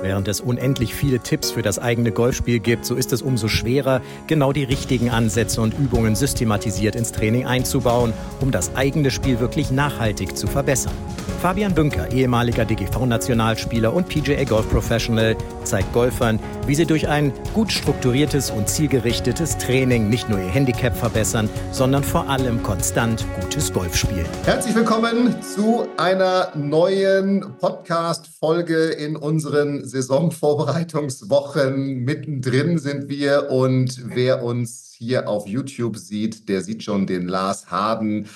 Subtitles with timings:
[0.00, 4.00] Während es unendlich viele Tipps für das eigene Golfspiel gibt, so ist es umso schwerer,
[4.28, 9.72] genau die richtigen Ansätze und Übungen systematisiert ins Training einzubauen, um das eigene Spiel wirklich
[9.72, 10.94] nachhaltig zu verbessern.
[11.42, 17.70] Fabian Bünker, ehemaliger DGV-Nationalspieler und PGA Golf Professional, zeigt Golfern, wie sie durch ein gut
[17.70, 23.94] strukturiertes und zielgerichtetes Training nicht nur ihr Handicap verbessern, sondern vor allem konstant gutes Golf
[23.94, 24.26] spielen.
[24.44, 32.04] Herzlich willkommen zu einer neuen Podcast-Folge in unseren Saisonvorbereitungswochen.
[32.04, 37.70] Mittendrin sind wir und wer uns hier auf YouTube sieht, der sieht schon den Lars
[37.70, 38.28] Harden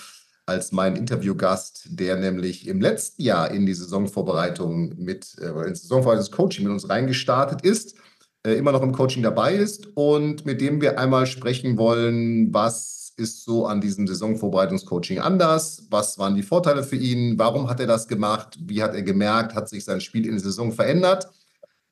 [0.46, 6.64] als mein Interviewgast, der nämlich im letzten Jahr in die Saisonvorbereitung mit, äh, ins Saisonvorbereitungscoaching
[6.64, 7.94] mit uns reingestartet ist,
[8.44, 13.12] äh, immer noch im Coaching dabei ist und mit dem wir einmal sprechen wollen, was
[13.16, 15.86] ist so an diesem Saisonvorbereitungscoaching anders?
[15.90, 17.38] Was waren die Vorteile für ihn?
[17.38, 18.58] Warum hat er das gemacht?
[18.60, 19.54] Wie hat er gemerkt?
[19.54, 21.28] Hat sich sein Spiel in der Saison verändert?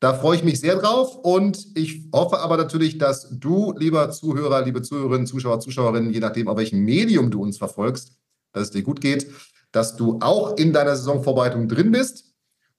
[0.01, 4.65] Da freue ich mich sehr drauf und ich hoffe aber natürlich, dass du, lieber Zuhörer,
[4.65, 8.17] liebe Zuhörerinnen, Zuschauer, Zuschauerinnen, je nachdem, auf welchem Medium du uns verfolgst,
[8.53, 9.27] dass es dir gut geht,
[9.73, 12.25] dass du auch in deiner Saisonvorbereitung drin bist.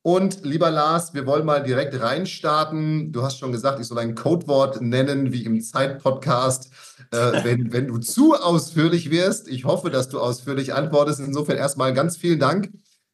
[0.02, 3.12] Und lieber Lars, wir wollen mal direkt reinstarten.
[3.12, 6.72] Du hast schon gesagt, ich soll ein Codewort nennen, wie im Zeit-Podcast,
[7.12, 9.48] äh, wenn, wenn du zu ausführlich wirst.
[9.48, 11.20] Ich hoffe, dass du ausführlich antwortest.
[11.20, 12.72] Insofern erstmal ganz vielen Dank,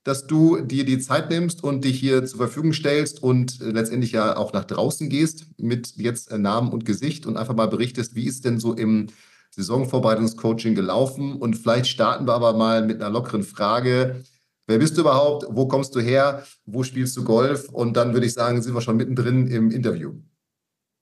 [0.08, 4.14] dass du dir die Zeit nimmst und dich hier zur Verfügung stellst und äh, letztendlich
[4.14, 8.16] ja auch nach draußen gehst mit jetzt äh, Namen und Gesicht und einfach mal berichtest,
[8.16, 9.08] wie ist denn so im
[9.50, 11.34] Saisonvorbereitungscoaching gelaufen.
[11.34, 14.24] Und vielleicht starten wir aber mal mit einer lockeren Frage.
[14.66, 15.46] Wer bist du überhaupt?
[15.50, 16.44] Wo kommst du her?
[16.66, 17.68] Wo spielst du Golf?
[17.68, 20.14] Und dann würde ich sagen, sind wir schon mittendrin im Interview.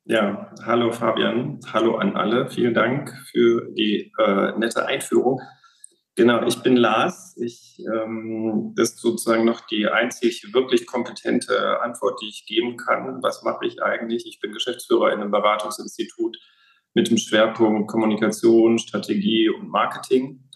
[0.06, 2.50] Ja, hallo Fabian, hallo an alle.
[2.50, 5.42] Vielen Dank für die äh, nette Einführung.
[6.16, 7.36] Genau, ich bin Lars.
[7.38, 13.22] Ich, ähm, das ist sozusagen noch die einzig wirklich kompetente Antwort, die ich geben kann.
[13.22, 14.26] Was mache ich eigentlich?
[14.26, 16.38] Ich bin Geschäftsführer in einem Beratungsinstitut
[16.94, 20.50] mit dem Schwerpunkt Kommunikation, Strategie und Marketing.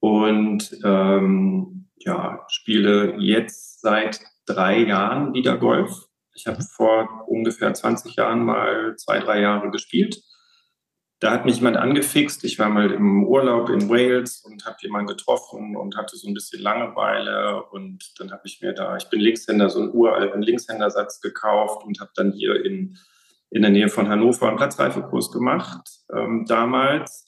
[0.00, 6.08] Und ähm, ja, spiele jetzt seit drei Jahren wieder Golf.
[6.34, 10.20] Ich habe vor ungefähr 20 Jahren mal zwei, drei Jahre gespielt.
[11.20, 12.44] Da hat mich jemand angefixt.
[12.44, 16.34] Ich war mal im Urlaub in Wales und habe jemanden getroffen und hatte so ein
[16.34, 17.64] bisschen Langeweile.
[17.64, 22.00] Und dann habe ich mir da, ich bin Linkshänder, so einen uralten Linkshändersatz gekauft und
[22.00, 22.96] habe dann hier in
[23.50, 27.26] in der Nähe von Hannover einen Platzreifekurs gemacht ähm, damals.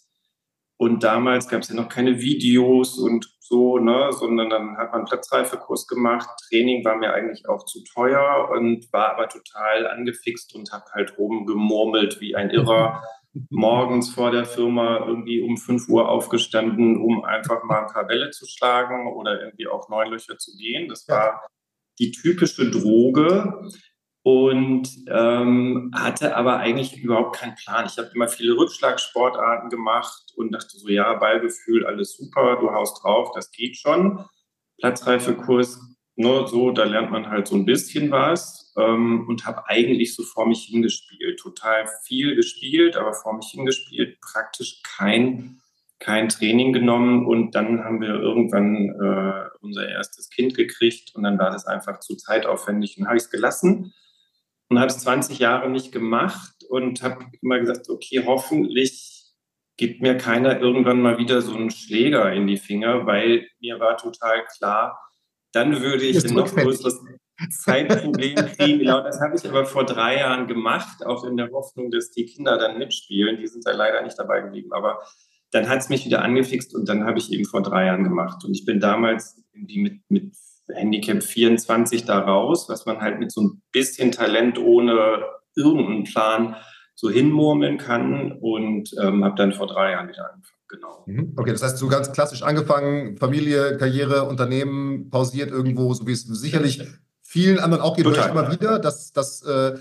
[0.76, 5.00] Und damals gab es ja noch keine Videos und so, ne, sondern dann hat man
[5.00, 6.28] einen Platzreifekurs gemacht.
[6.48, 11.18] Training war mir eigentlich auch zu teuer und war aber total angefixt und habe halt
[11.18, 13.02] rumgemurmelt wie ein Irrer.
[13.48, 18.30] Morgens vor der Firma irgendwie um 5 Uhr aufgestanden, um einfach mal ein paar Bälle
[18.30, 20.88] zu schlagen oder irgendwie auf neun Löcher zu gehen.
[20.88, 21.46] Das war
[21.98, 23.70] die typische Droge
[24.22, 27.86] und ähm, hatte aber eigentlich überhaupt keinen Plan.
[27.86, 33.02] Ich habe immer viele Rückschlagsportarten gemacht und dachte so, ja, Ballgefühl, alles super, du haust
[33.02, 34.24] drauf, das geht schon.
[34.78, 35.89] Platzreifekurs,
[36.20, 40.22] nur so, da lernt man halt so ein bisschen was ähm, und habe eigentlich so
[40.22, 41.40] vor mich hingespielt.
[41.40, 45.60] Total viel gespielt, aber vor mich hingespielt, praktisch kein,
[45.98, 51.38] kein Training genommen und dann haben wir irgendwann äh, unser erstes Kind gekriegt und dann
[51.38, 53.94] war das einfach zu zeitaufwendig und habe ich es gelassen
[54.68, 59.32] und habe es 20 Jahre nicht gemacht und habe immer gesagt, okay, hoffentlich
[59.78, 63.96] gibt mir keiner irgendwann mal wieder so einen Schläger in die Finger, weil mir war
[63.96, 65.00] total klar,
[65.52, 67.00] dann würde ich ein noch größeres
[67.50, 68.78] Zeitproblem kriegen.
[68.80, 72.26] Genau, das habe ich aber vor drei Jahren gemacht, auch in der Hoffnung, dass die
[72.26, 73.38] Kinder dann mitspielen.
[73.38, 75.00] Die sind da leider nicht dabei geblieben, aber
[75.50, 78.44] dann hat es mich wieder angefixt und dann habe ich eben vor drei Jahren gemacht.
[78.44, 80.34] Und ich bin damals irgendwie mit, mit
[80.72, 85.24] Handicap 24 da raus, was man halt mit so ein bisschen Talent ohne
[85.56, 86.56] irgendeinen Plan
[86.94, 90.59] so hinmurmeln kann und ähm, habe dann vor drei Jahren wieder angefangen.
[90.70, 91.04] Genau.
[91.06, 91.34] Mhm.
[91.36, 96.22] Okay, das heißt, so ganz klassisch angefangen, Familie, Karriere, Unternehmen pausiert irgendwo, so wie es
[96.22, 96.82] sicherlich
[97.22, 98.30] vielen anderen auch geht, Total.
[98.30, 99.74] immer wieder, dass, dass äh,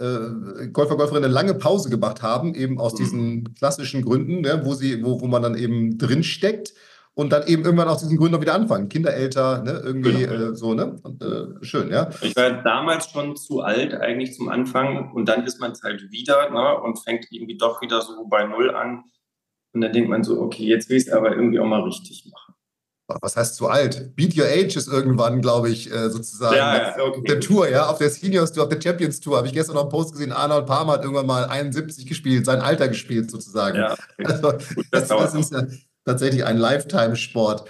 [0.00, 2.98] äh, Golfer, Golferinnen eine lange Pause gemacht haben, eben aus mhm.
[2.98, 6.68] diesen klassischen Gründen, ne, wo, sie, wo, wo man dann eben drinsteckt.
[6.68, 8.88] steckt und dann eben irgendwann aus diesen Gründen auch wieder anfangen.
[8.88, 10.50] Kinder älter, ne, irgendwie genau.
[10.50, 10.96] äh, so, ne?
[11.02, 12.10] Und, äh, schön, ja.
[12.20, 16.10] Ich war damals schon zu alt eigentlich zum Anfang und dann ist man es halt
[16.10, 19.04] wieder ne, und fängt irgendwie doch wieder so bei Null an.
[19.74, 22.30] Und dann denkt man so, okay, jetzt will ich es aber irgendwie auch mal richtig
[22.30, 22.54] machen.
[23.20, 24.14] was heißt zu alt?
[24.14, 27.18] Beat Your Age ist irgendwann, glaube ich, äh, sozusagen ja, okay.
[27.18, 29.36] auf der Tour, ja, auf der Seniors Tour, auf der Champions Tour.
[29.36, 32.60] Habe ich gestern noch einen Post gesehen, Arnold Palmer hat irgendwann mal 71 gespielt, sein
[32.60, 33.78] Alter gespielt sozusagen.
[33.78, 34.24] Ja, okay.
[34.24, 34.52] also,
[34.92, 35.66] das, das ist ja
[36.04, 37.64] tatsächlich ein Lifetime-Sport.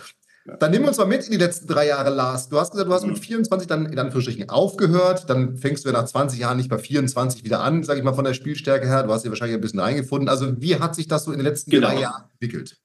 [0.44, 2.50] Dann nehmen wir uns mal mit in die letzten drei Jahre, Lars.
[2.50, 3.70] Du hast gesagt, du hast mit 24 mhm.
[3.70, 5.31] dann in Anführungsstrichen aufgehört.
[5.31, 8.12] Dann fängst du ja nach 20 Jahren nicht bei 24 wieder an, sage ich mal,
[8.12, 9.05] von der Spielstärke her.
[9.05, 10.29] Du hast dich wahrscheinlich ein bisschen eingefunden.
[10.29, 11.88] Also, wie hat sich das so in den letzten genau.
[11.88, 12.76] drei Jahren entwickelt?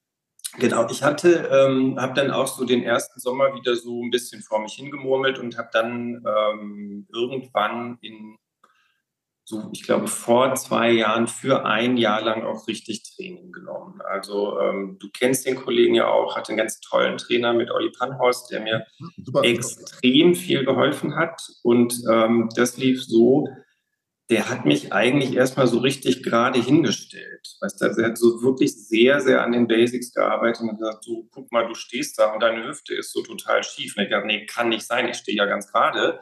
[0.58, 4.42] Genau, ich hatte, ähm, habe dann auch so den ersten Sommer wieder so ein bisschen
[4.42, 8.36] vor mich hingemurmelt und habe dann ähm, irgendwann in
[9.50, 14.00] so, ich glaube, vor zwei Jahren für ein Jahr lang auch richtig Training genommen.
[14.08, 17.90] Also ähm, du kennst den Kollegen ja auch, hatte einen ganz tollen Trainer mit Olli
[17.90, 18.86] Panhorst, der mir
[19.22, 19.42] Super.
[19.42, 21.42] extrem viel geholfen hat.
[21.64, 23.48] Und ähm, das lief so,
[24.30, 27.56] der hat mich eigentlich erstmal so richtig gerade hingestellt.
[27.60, 31.28] Weißt du, er hat so wirklich sehr, sehr an den Basics gearbeitet und gesagt, so,
[31.32, 33.96] guck mal, du stehst da und deine Hüfte ist so total schief.
[33.96, 36.20] Und ich dachte, nee, kann nicht sein, ich stehe ja ganz gerade.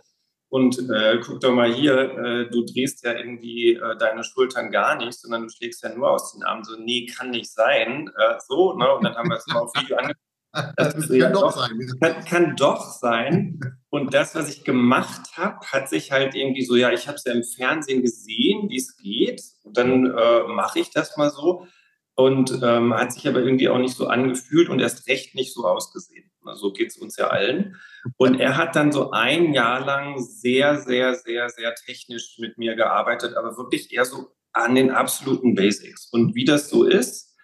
[0.51, 4.97] Und äh, guck doch mal hier, äh, du drehst ja irgendwie äh, deine Schultern gar
[4.97, 6.65] nicht, sondern du schlägst ja nur aus den Armen.
[6.65, 8.11] So, nee, kann nicht sein.
[8.17, 8.91] Äh, so, ne?
[8.95, 10.23] Und dann haben wir es mal auf Video angeguckt.
[10.77, 11.93] Das, das kann doch sein.
[12.01, 13.61] Kann, kann, doch sein.
[13.91, 17.25] Und das, was ich gemacht habe, hat sich halt irgendwie so, ja, ich habe es
[17.25, 19.43] ja im Fernsehen gesehen, wie es geht.
[19.63, 21.67] Und dann äh, mache ich das mal so.
[22.15, 25.67] Und ähm, hat sich aber irgendwie auch nicht so angefühlt und erst recht nicht so
[25.67, 26.28] ausgesehen.
[26.57, 27.77] So geht es uns ja allen.
[28.17, 32.75] Und er hat dann so ein Jahr lang sehr, sehr, sehr, sehr technisch mit mir
[32.75, 36.09] gearbeitet, aber wirklich eher so an den absoluten Basics.
[36.13, 37.37] Und wie das so ist,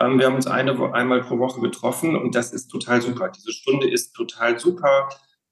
[0.00, 3.30] ähm, wir haben uns eine, einmal pro Woche getroffen und das ist total super.
[3.30, 5.08] Diese Stunde ist total super.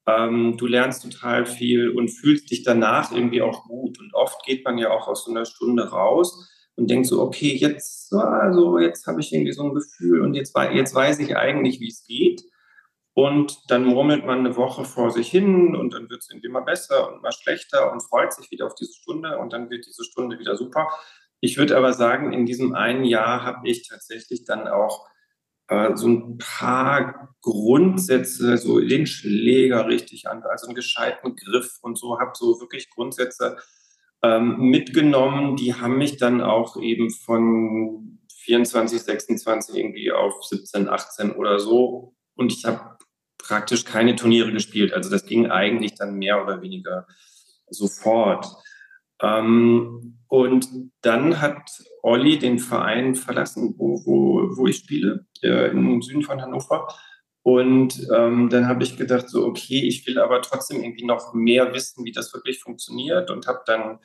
[0.07, 3.99] Ähm, du lernst total viel und fühlst dich danach irgendwie auch gut.
[3.99, 7.55] Und oft geht man ja auch aus so einer Stunde raus und denkt so, okay,
[7.55, 11.79] jetzt, also jetzt habe ich irgendwie so ein Gefühl und jetzt, jetzt weiß ich eigentlich,
[11.79, 12.43] wie es geht.
[13.15, 16.65] Und dann murmelt man eine Woche vor sich hin und dann wird es irgendwie mal
[16.65, 20.03] besser und mal schlechter und freut sich wieder auf diese Stunde und dann wird diese
[20.03, 20.89] Stunde wieder super.
[21.39, 25.07] Ich würde aber sagen, in diesem einen Jahr habe ich tatsächlich dann auch
[25.69, 31.97] äh, so ein paar Grundsätze, so den Schläger richtig an, also einen gescheiten Griff und
[31.97, 33.55] so, habe so wirklich Grundsätze
[34.23, 41.31] ähm, mitgenommen, die haben mich dann auch eben von 24, 26 irgendwie auf 17, 18
[41.31, 42.13] oder so.
[42.35, 42.94] Und ich habe
[43.47, 44.93] praktisch keine Turniere gespielt.
[44.93, 47.07] Also das ging eigentlich dann mehr oder weniger
[47.69, 48.47] sofort.
[49.21, 50.67] Ähm, und
[51.01, 51.61] dann hat
[52.01, 56.87] Olli den Verein verlassen, wo, wo, wo ich spiele, äh, im Süden von Hannover.
[57.43, 61.73] Und ähm, dann habe ich gedacht, so, okay, ich will aber trotzdem irgendwie noch mehr
[61.73, 63.99] wissen, wie das wirklich funktioniert und habe dann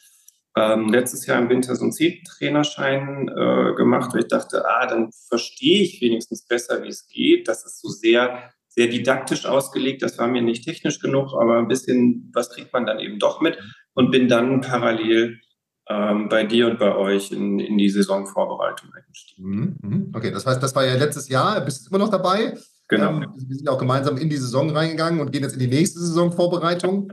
[0.57, 5.11] ähm, letztes Jahr im Winter so einen C-Trainerschein äh, gemacht, weil ich dachte, ah, dann
[5.29, 7.49] verstehe ich wenigstens besser, wie es geht.
[7.49, 10.03] Das ist so sehr, sehr didaktisch ausgelegt.
[10.03, 13.41] Das war mir nicht technisch genug, aber ein bisschen, was kriegt man dann eben doch
[13.41, 13.59] mit
[13.95, 15.41] und bin dann parallel
[15.89, 19.51] ähm, bei dir und bei euch in, in die Saisonvorbereitung eingestiegen.
[19.51, 20.13] Mhm, mhm.
[20.15, 22.57] Okay, das heißt, das war ja letztes Jahr, bist du immer noch dabei?
[22.89, 23.11] Genau.
[23.11, 25.67] Ähm, wir sind ja auch gemeinsam in die Saison reingegangen und gehen jetzt in die
[25.67, 27.13] nächste Saisonvorbereitung.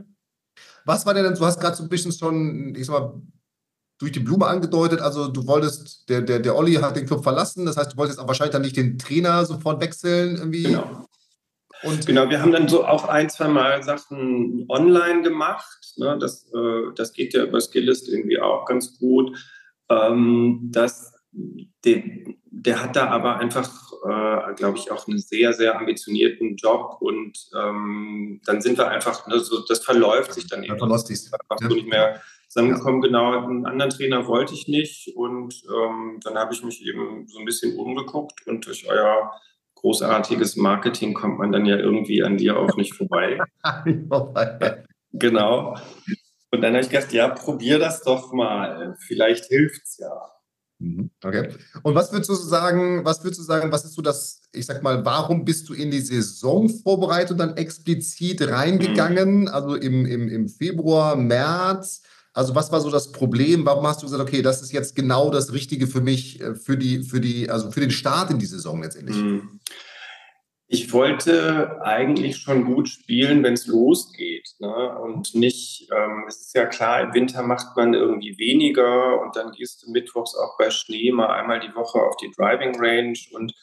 [0.84, 3.20] Was war denn, du hast gerade so ein bisschen schon, ich sag mal,
[3.98, 7.66] durch die Blume angedeutet, also du wolltest, der, der, der Olli hat den Club verlassen,
[7.66, 10.62] das heißt, du wolltest auch wahrscheinlich dann nicht den Trainer sofort wechseln irgendwie.
[10.62, 11.07] Genau.
[11.82, 15.94] Und genau, wir haben dann so auch ein, zwei Mal Sachen online gemacht.
[15.96, 16.18] Ne?
[16.20, 19.36] Das, äh, das geht ja über Skillist irgendwie auch ganz gut.
[19.88, 22.02] Ähm, das, der,
[22.44, 23.70] der hat da aber einfach,
[24.04, 29.26] äh, glaube ich, auch einen sehr, sehr ambitionierten Job und ähm, dann sind wir einfach,
[29.26, 30.78] ne, so, das verläuft sich dann eben.
[30.78, 31.30] Verläuft sich.
[31.32, 31.68] Einfach ja.
[31.68, 33.02] so nicht mehr zusammengekommen.
[33.02, 33.08] Ja.
[33.08, 37.38] Genau, einen anderen Trainer wollte ich nicht und ähm, dann habe ich mich eben so
[37.38, 39.30] ein bisschen umgeguckt und durch euer
[39.80, 43.38] großartiges Marketing kommt man dann ja irgendwie an dir auch nicht vorbei.
[45.12, 45.76] genau.
[46.50, 48.96] Und dann habe ich gedacht, ja, probier das doch mal.
[49.06, 50.30] Vielleicht hilft es ja.
[50.78, 51.10] Mhm.
[51.22, 51.48] Okay.
[51.82, 54.82] Und was würdest du sagen, was würdest du sagen, was ist so das, ich sag
[54.82, 59.42] mal, warum bist du in die Saisonvorbereitung dann explizit reingegangen?
[59.42, 59.48] Mhm.
[59.48, 62.02] Also im, im, im Februar, März?
[62.32, 63.64] Also was war so das Problem?
[63.66, 66.76] Warum hast du gesagt, okay, das ist jetzt genau das Richtige für mich, äh, für
[66.76, 69.16] die, für die, also für den Start in die Saison letztendlich?
[69.16, 69.60] Hm.
[70.70, 74.50] Ich wollte eigentlich schon gut spielen, wenn es losgeht.
[74.58, 74.98] Ne?
[74.98, 79.52] Und nicht, ähm, es ist ja klar, im Winter macht man irgendwie weniger und dann
[79.52, 83.54] gehst du mittwochs auch bei Schnee mal einmal die Woche auf die Driving Range und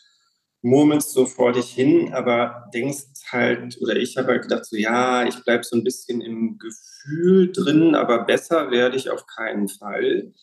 [0.65, 5.25] murmelst so vor dich hin, aber denkst halt, oder ich habe halt gedacht, so ja,
[5.27, 10.34] ich bleibe so ein bisschen im Gefühl drin, aber besser werde ich auf keinen Fall.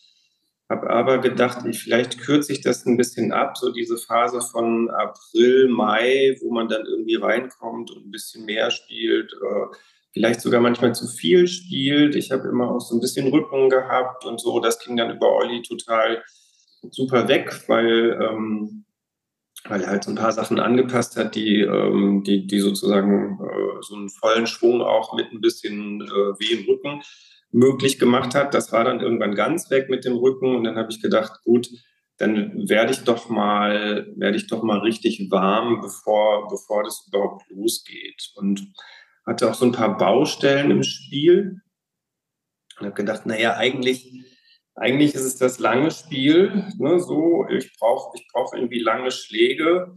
[0.69, 4.89] habe aber gedacht, ich, vielleicht kürze ich das ein bisschen ab, so diese Phase von
[4.91, 9.75] April, Mai, wo man dann irgendwie reinkommt und ein bisschen mehr spielt, äh,
[10.13, 12.15] vielleicht sogar manchmal zu viel spielt.
[12.15, 14.59] Ich habe immer auch so ein bisschen Rücken gehabt und so.
[14.61, 16.23] Das ging dann über Olli total
[16.91, 18.85] super weg, weil, ähm,
[19.67, 23.81] weil er halt so ein paar Sachen angepasst hat, die, ähm, die, die sozusagen äh,
[23.81, 27.01] so einen vollen Schwung auch mit ein bisschen äh, weh im Rücken
[27.51, 28.53] möglich gemacht hat.
[28.53, 31.69] Das war dann irgendwann ganz weg mit dem Rücken und dann habe ich gedacht, gut,
[32.17, 37.49] dann werde ich doch mal, werde ich doch mal richtig warm, bevor, bevor das überhaupt
[37.49, 38.31] losgeht.
[38.35, 38.73] Und
[39.25, 41.61] hatte auch so ein paar Baustellen im Spiel
[42.79, 44.11] und habe gedacht, naja, eigentlich,
[44.75, 49.95] eigentlich ist es das lange Spiel, ne, so, ich brauche ich brauch irgendwie lange Schläge.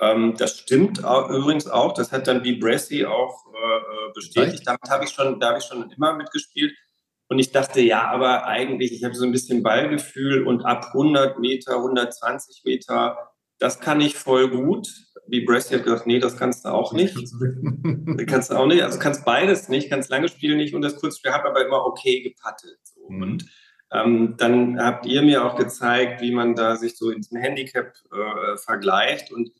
[0.00, 4.62] Ähm, das stimmt auch, übrigens auch, das hat dann wie Bressy auch äh, äh bestätigt.
[4.66, 6.74] Damit habe ich, schon, da hab ich schon immer mitgespielt.
[7.28, 11.38] Und ich dachte, ja, aber eigentlich, ich habe so ein bisschen Ballgefühl und ab 100
[11.38, 13.16] Meter, 120 Meter,
[13.58, 14.88] das kann ich voll gut.
[15.26, 17.16] Wie Bressy hat gesagt, nee, das kannst du auch nicht.
[17.16, 17.32] das
[18.26, 21.32] kannst du auch nicht, also kannst beides nicht, kannst lange Spiele nicht und das Kurzspiel
[21.32, 22.78] habe aber immer okay gepattet.
[22.82, 23.08] So.
[23.08, 23.22] Mhm.
[23.22, 23.46] Und
[23.94, 27.94] ähm, dann habt ihr mir auch gezeigt, wie man da sich so in diesem Handicap
[28.12, 29.50] äh, vergleicht und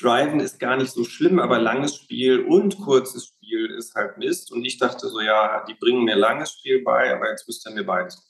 [0.00, 4.50] Driven ist gar nicht so schlimm, aber langes Spiel und kurzes Spiel ist halt Mist.
[4.50, 7.74] Und ich dachte so, ja, die bringen mir langes Spiel bei, aber jetzt müsst ihr
[7.74, 8.26] mir beides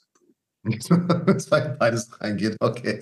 [1.79, 3.01] beides reingeht, okay.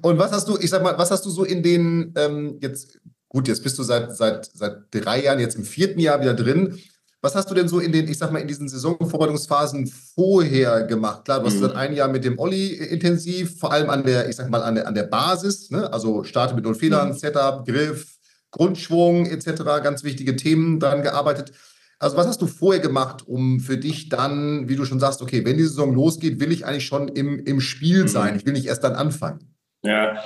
[0.00, 2.98] und was hast du, ich sag mal, was hast du so in den, ähm, jetzt,
[3.28, 6.78] gut, jetzt bist du seit, seit, seit drei Jahren, jetzt im vierten Jahr wieder drin.
[7.22, 11.26] Was hast du denn so in den, ich sag mal, in diesen Saisonvorbereitungsphasen vorher gemacht?
[11.26, 11.60] Klar, du hast mhm.
[11.60, 14.76] seit ein Jahr mit dem Olli intensiv, vor allem an der, ich sag mal, an
[14.76, 15.92] der, an der Basis, ne?
[15.92, 17.14] also starte mit null Fehlern, mhm.
[17.14, 18.16] Setup, Griff,
[18.50, 21.52] Grundschwung etc., ganz wichtige Themen daran gearbeitet.
[21.98, 25.44] Also was hast du vorher gemacht, um für dich dann, wie du schon sagst, okay,
[25.44, 28.08] wenn die Saison losgeht, will ich eigentlich schon im, im Spiel mhm.
[28.08, 28.36] sein.
[28.36, 29.54] Ich will nicht erst dann anfangen.
[29.82, 30.24] Ja,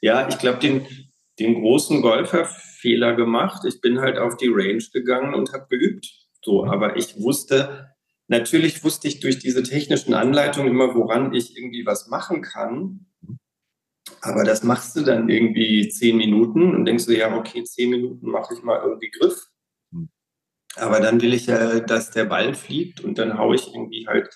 [0.00, 0.86] ja ich glaube, den,
[1.40, 3.64] den großen Golferfehler gemacht.
[3.66, 6.25] Ich bin halt auf die Range gegangen und habe geübt.
[6.46, 6.70] So, mhm.
[6.70, 7.90] aber ich wusste,
[8.28, 13.06] natürlich wusste ich durch diese technischen Anleitungen immer, woran ich irgendwie was machen kann.
[13.20, 13.38] Mhm.
[14.20, 18.30] Aber das machst du dann irgendwie zehn Minuten und denkst du, ja, okay, zehn Minuten
[18.30, 19.46] mache ich mal irgendwie Griff.
[20.76, 24.28] Aber dann will ich ja, dass der Ball fliegt und dann haue ich irgendwie halt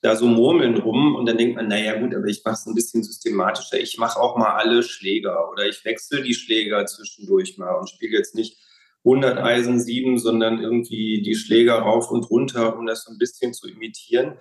[0.00, 2.74] da so Murmeln rum und dann denkt man, naja gut, aber ich mache es ein
[2.74, 3.78] bisschen systematischer.
[3.78, 8.16] Ich mache auch mal alle Schläger oder ich wechsle die Schläger zwischendurch mal und spiele
[8.16, 8.56] jetzt nicht
[9.04, 13.54] 100 Eisen 7, sondern irgendwie die Schläger rauf und runter, um das so ein bisschen
[13.54, 14.34] zu imitieren.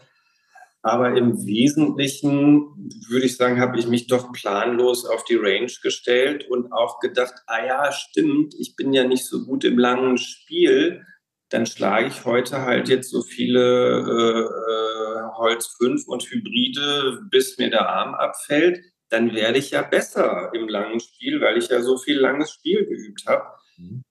[0.82, 6.50] Aber im Wesentlichen würde ich sagen, habe ich mich doch planlos auf die Range gestellt
[6.50, 11.06] und auch gedacht, ah ja, stimmt, ich bin ja nicht so gut im langen Spiel
[11.50, 17.58] dann schlage ich heute halt jetzt so viele äh, äh, Holz 5 und Hybride, bis
[17.58, 21.82] mir der Arm abfällt, dann werde ich ja besser im langen Spiel, weil ich ja
[21.82, 23.44] so viel langes Spiel geübt habe.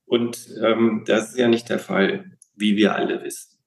[0.07, 3.59] Und ähm, das ist ja nicht der Fall, wie wir alle wissen.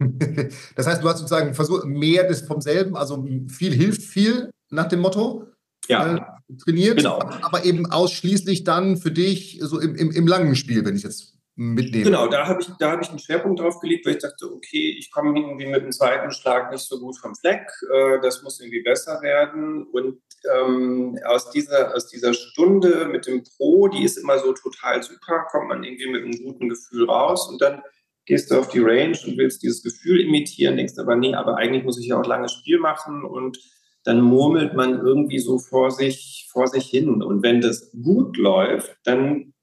[0.76, 4.88] Das heißt, du hast sozusagen versucht, mehr des vom selben, also viel hilft viel nach
[4.88, 5.46] dem Motto.
[5.88, 6.16] Ja.
[6.16, 6.20] Äh,
[6.58, 7.18] trainiert, genau.
[7.42, 11.33] aber eben ausschließlich dann für dich so im, im, im langen Spiel, wenn ich jetzt
[11.56, 12.04] mitnehmen.
[12.04, 15.10] Genau, da habe ich, hab ich einen Schwerpunkt drauf gelegt, weil ich dachte, okay, ich
[15.10, 18.82] komme irgendwie mit dem zweiten Schlag nicht so gut vom Fleck, äh, das muss irgendwie
[18.82, 19.84] besser werden.
[19.84, 20.20] Und
[20.52, 25.46] ähm, aus, dieser, aus dieser Stunde mit dem Pro, die ist immer so total super,
[25.50, 27.82] kommt man irgendwie mit einem guten Gefühl raus und dann
[28.26, 31.84] gehst du auf die Range und willst dieses Gefühl imitieren, denkst aber, nee, aber eigentlich
[31.84, 33.58] muss ich ja auch langes Spiel machen und
[34.02, 37.22] dann murmelt man irgendwie so vor sich, vor sich hin.
[37.22, 39.53] Und wenn das gut läuft, dann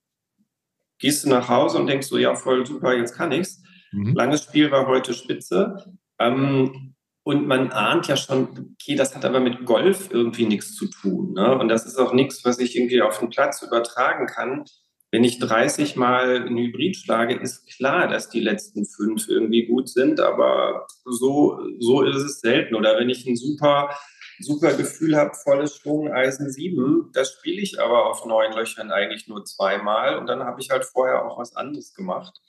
[1.02, 3.62] gehst du nach Hause und denkst so, ja, voll super, jetzt kann ich's.
[3.92, 4.14] Mhm.
[4.16, 5.98] Langes Spiel war heute spitze.
[6.20, 10.88] Ähm, und man ahnt ja schon, okay, das hat aber mit Golf irgendwie nichts zu
[10.88, 11.34] tun.
[11.34, 11.58] Ne?
[11.58, 14.66] Und das ist auch nichts, was ich irgendwie auf den Platz übertragen kann.
[15.12, 19.90] Wenn ich 30 Mal ein Hybrid schlage, ist klar, dass die letzten fünf irgendwie gut
[19.90, 22.76] sind, aber so, so ist es selten.
[22.76, 23.94] Oder wenn ich ein super
[24.40, 27.10] super Gefühl habe, volles Schwung, Eisen 7.
[27.14, 30.86] Das spiele ich aber auf neun Löchern eigentlich nur zweimal und dann habe ich halt
[30.86, 32.40] vorher auch was anderes gemacht,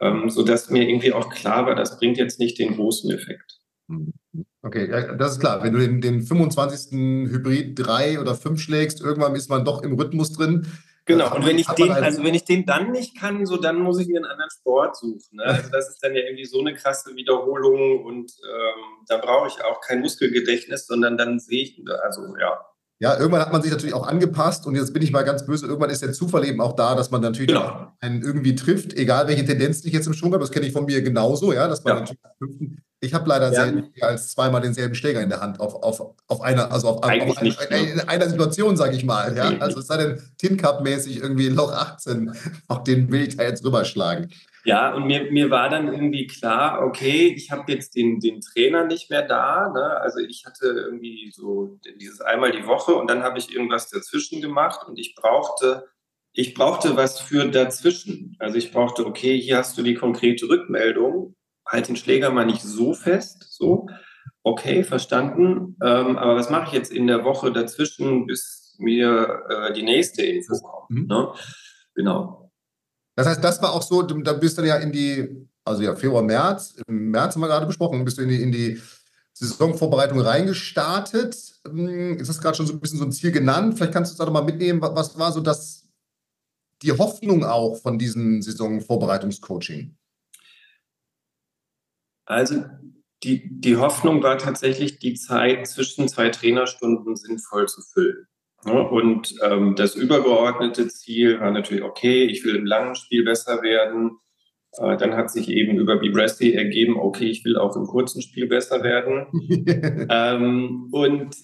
[0.00, 3.60] ähm, sodass mir irgendwie auch klar war, das bringt jetzt nicht den großen Effekt.
[4.62, 5.62] Okay, das ist klar.
[5.62, 6.92] Wenn du den, den 25.
[7.30, 10.66] Hybrid 3 oder 5 schlägst, irgendwann ist man doch im Rhythmus drin.
[11.10, 13.98] Genau, und wenn ich den, also wenn ich den dann nicht kann, so dann muss
[14.00, 15.36] ich mir einen anderen Sport suchen.
[15.36, 15.44] Ne?
[15.44, 19.64] Also das ist dann ja irgendwie so eine krasse Wiederholung und ähm, da brauche ich
[19.64, 22.60] auch kein Muskelgedächtnis, sondern dann sehe ich, also ja,
[23.00, 25.66] Ja, irgendwann hat man sich natürlich auch angepasst und jetzt bin ich mal ganz böse.
[25.66, 27.88] Irgendwann ist der Zufall eben auch da, dass man natürlich genau.
[27.98, 30.42] einen irgendwie trifft, egal welche Tendenz ich jetzt im Schwung habe.
[30.42, 32.00] Das kenne ich von mir genauso, ja, dass man ja.
[32.00, 32.20] natürlich
[33.02, 33.64] ich habe leider ja.
[33.64, 37.08] selten als zweimal denselben Schläger in der Hand auf, auf, auf einer, also auf, auf
[37.38, 39.34] eine, in einer Situation, sage ich mal.
[39.34, 39.56] Ja?
[39.58, 42.32] Also es sei denn Tin Cup-mäßig irgendwie Loch 18,
[42.68, 44.28] auf den will ich da jetzt rüberschlagen.
[44.64, 48.84] Ja, und mir, mir war dann irgendwie klar, okay, ich habe jetzt den, den Trainer
[48.84, 49.70] nicht mehr da.
[49.70, 50.00] Ne?
[50.00, 54.42] Also ich hatte irgendwie so dieses einmal die Woche und dann habe ich irgendwas dazwischen
[54.42, 55.88] gemacht und ich brauchte,
[56.32, 58.36] ich brauchte was für dazwischen.
[58.38, 61.34] Also ich brauchte, okay, hier hast du die konkrete Rückmeldung,
[61.66, 63.86] halt den Schläger mal nicht so fest, so.
[64.42, 65.76] Okay, verstanden.
[65.82, 70.22] Ähm, aber was mache ich jetzt in der Woche dazwischen, bis mir äh, die nächste
[70.22, 70.90] Info kommt?
[70.90, 71.06] Mhm.
[71.06, 71.32] Ne?
[71.94, 72.49] Genau.
[73.16, 76.22] Das heißt, das war auch so, da bist du ja in die, also ja, Februar,
[76.22, 78.80] März, im März haben wir gerade besprochen, bist du in die, in die
[79.34, 81.60] Saisonvorbereitung reingestartet.
[81.66, 83.74] Hm, ist das gerade schon so ein bisschen so ein Ziel genannt?
[83.76, 84.80] Vielleicht kannst du uns da nochmal mitnehmen.
[84.82, 85.88] Was war so das,
[86.82, 89.96] die Hoffnung auch von diesem Saisonvorbereitungscoaching?
[92.26, 92.64] Also
[93.22, 98.26] die, die Hoffnung war tatsächlich, die Zeit zwischen zwei Trainerstunden sinnvoll zu füllen.
[98.64, 104.18] Und ähm, das übergeordnete Ziel war natürlich, okay, ich will im langen Spiel besser werden.
[104.76, 108.46] Äh, dann hat sich eben über Bibresti ergeben, okay, ich will auch im kurzen Spiel
[108.46, 109.26] besser werden.
[110.10, 111.34] ähm, und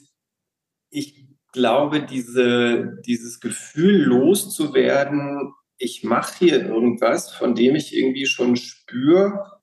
[0.91, 8.57] ich glaube, diese, dieses Gefühl loszuwerden, ich mache hier irgendwas, von dem ich irgendwie schon
[8.57, 9.56] spüre,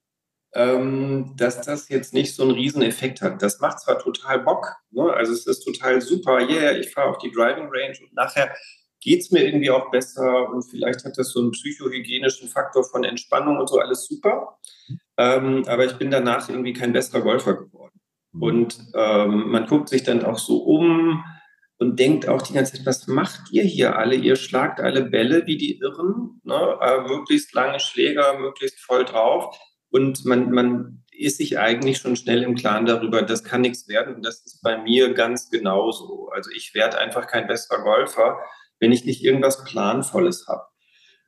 [0.56, 3.42] ähm, dass das jetzt nicht so einen Rieseneffekt hat.
[3.42, 5.12] Das macht zwar total Bock, ne?
[5.14, 8.54] also es ist total super, yeah, ich fahre auf die Driving Range und nachher
[9.02, 13.04] geht es mir irgendwie auch besser und vielleicht hat das so einen psychohygienischen Faktor von
[13.04, 14.58] Entspannung und so, alles super.
[15.18, 18.00] Ähm, aber ich bin danach irgendwie kein besserer Golfer geworden.
[18.32, 18.42] Mhm.
[18.42, 21.24] Und ähm, man guckt sich dann auch so um
[21.80, 24.16] und denkt auch die ganze Zeit, was macht ihr hier alle?
[24.16, 26.78] Ihr schlagt alle Bälle wie die Irren, ne?
[26.82, 29.58] äh, möglichst lange Schläger, möglichst voll drauf.
[29.94, 34.16] Und man, man ist sich eigentlich schon schnell im Klaren darüber, das kann nichts werden.
[34.16, 36.30] Und das ist bei mir ganz genauso.
[36.30, 38.40] Also ich werde einfach kein besserer Golfer,
[38.80, 40.64] wenn ich nicht irgendwas Planvolles habe.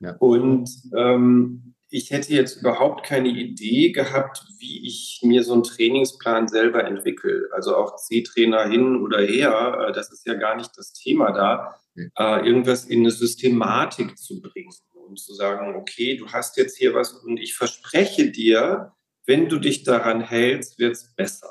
[0.00, 0.16] Ja.
[0.18, 6.48] Und ähm, ich hätte jetzt überhaupt keine Idee gehabt, wie ich mir so einen Trainingsplan
[6.48, 7.48] selber entwickle.
[7.52, 11.76] Also auch C-Trainer hin oder her, äh, das ist ja gar nicht das Thema da,
[12.18, 14.72] äh, irgendwas in eine Systematik zu bringen
[15.06, 18.92] und zu sagen, okay, du hast jetzt hier was und ich verspreche dir,
[19.26, 21.50] wenn du dich daran hältst, wird es besser.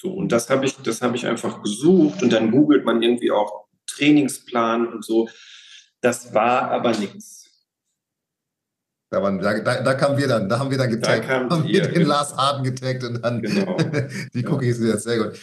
[0.00, 3.30] So, und das habe ich, das habe ich einfach gesucht und dann googelt man irgendwie
[3.30, 5.28] auch Trainingsplan und so.
[6.00, 7.46] Das war aber nichts.
[9.10, 11.82] Da, waren, da, da, kamen wir dann, da haben wir dann getaggt, da haben wir
[11.82, 12.08] den genau.
[12.08, 13.76] Lars Harden getaggt und dann genau.
[14.34, 14.88] die Cookies ja.
[14.88, 15.40] jetzt sehr gut.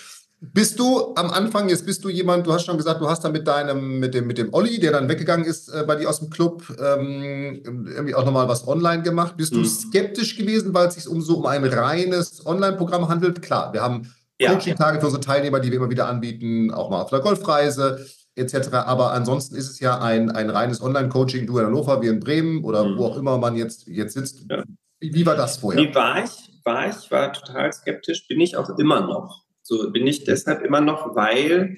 [0.51, 3.29] Bist du am Anfang, jetzt bist du jemand, du hast schon gesagt, du hast da
[3.29, 6.19] mit deinem, mit dem, mit dem Olli, der dann weggegangen ist äh, bei dir aus
[6.19, 9.37] dem Club, ähm, irgendwie auch nochmal was online gemacht.
[9.37, 9.63] Bist mhm.
[9.63, 13.41] du skeptisch gewesen, weil es sich um so um ein reines Online-Programm handelt?
[13.41, 17.01] Klar, wir haben ja, Coaching-Tage für unsere Teilnehmer, die wir immer wieder anbieten, auch mal
[17.01, 18.73] auf der Golfreise etc.
[18.73, 22.65] Aber ansonsten ist es ja ein, ein reines Online-Coaching, du in Hannover, wir in Bremen
[22.65, 22.97] oder mhm.
[22.97, 24.45] wo auch immer man jetzt, jetzt sitzt.
[24.49, 24.63] Ja.
[24.99, 25.81] Wie, wie war das vorher?
[25.81, 26.31] Wie war ich?
[26.65, 29.42] War ich, war total skeptisch, bin ich auch immer noch.
[29.63, 31.77] So bin ich deshalb immer noch, weil,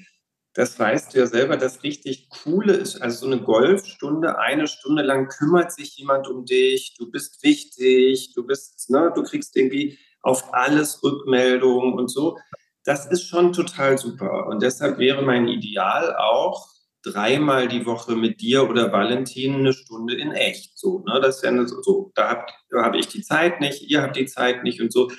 [0.54, 5.04] das weißt du ja selber, das richtig Coole ist, also so eine Golfstunde, eine Stunde
[5.04, 10.00] lang kümmert sich jemand um dich, du bist wichtig, du bist, ne, du kriegst irgendwie
[10.22, 12.38] auf alles Rückmeldungen und so.
[12.84, 14.48] Das ist schon total super.
[14.48, 20.16] Und deshalb wäre mein Ideal auch, dreimal die Woche mit dir oder Valentin eine Stunde
[20.16, 20.78] in echt.
[20.78, 21.20] So, ne?
[21.22, 22.46] Das ist ja so, da habe
[22.84, 25.12] hab ich die Zeit nicht, ihr habt die Zeit nicht und so.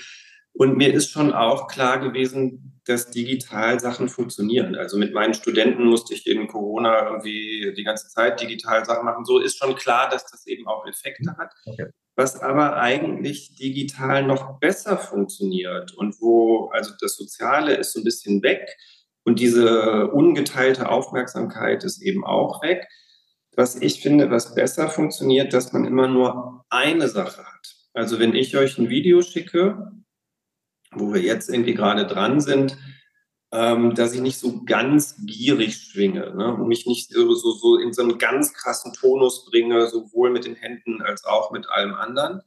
[0.59, 4.77] Und mir ist schon auch klar gewesen, dass digital Sachen funktionieren.
[4.77, 9.25] Also mit meinen Studenten musste ich in Corona irgendwie die ganze Zeit digital Sachen machen.
[9.25, 11.53] So ist schon klar, dass das eben auch Effekte hat.
[11.67, 11.87] Okay.
[12.15, 18.05] Was aber eigentlich digital noch besser funktioniert und wo, also das Soziale ist so ein
[18.05, 18.75] bisschen weg
[19.25, 22.89] und diese ungeteilte Aufmerksamkeit ist eben auch weg.
[23.57, 27.75] Was ich finde, was besser funktioniert, dass man immer nur eine Sache hat.
[27.93, 29.93] Also wenn ich euch ein Video schicke,
[30.99, 32.77] wo wir jetzt irgendwie gerade dran sind,
[33.53, 36.59] ähm, dass ich nicht so ganz gierig schwinge, ne?
[36.67, 41.01] mich nicht so, so in so einen ganz krassen Tonus bringe, sowohl mit den Händen
[41.01, 42.43] als auch mit allem anderen.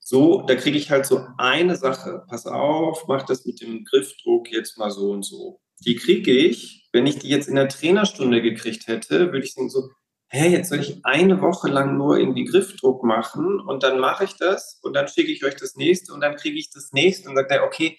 [0.00, 2.24] So, da kriege ich halt so eine Sache.
[2.28, 5.60] Pass auf, mach das mit dem Griffdruck jetzt mal so und so.
[5.86, 9.70] Die kriege ich, wenn ich die jetzt in der Trainerstunde gekriegt hätte, würde ich sagen
[9.70, 9.90] so,
[10.30, 14.34] hä, jetzt soll ich eine Woche lang nur irgendwie Griffdruck machen und dann mache ich
[14.36, 17.36] das und dann schicke ich euch das nächste und dann kriege ich das nächste und
[17.36, 17.98] sagt er, okay,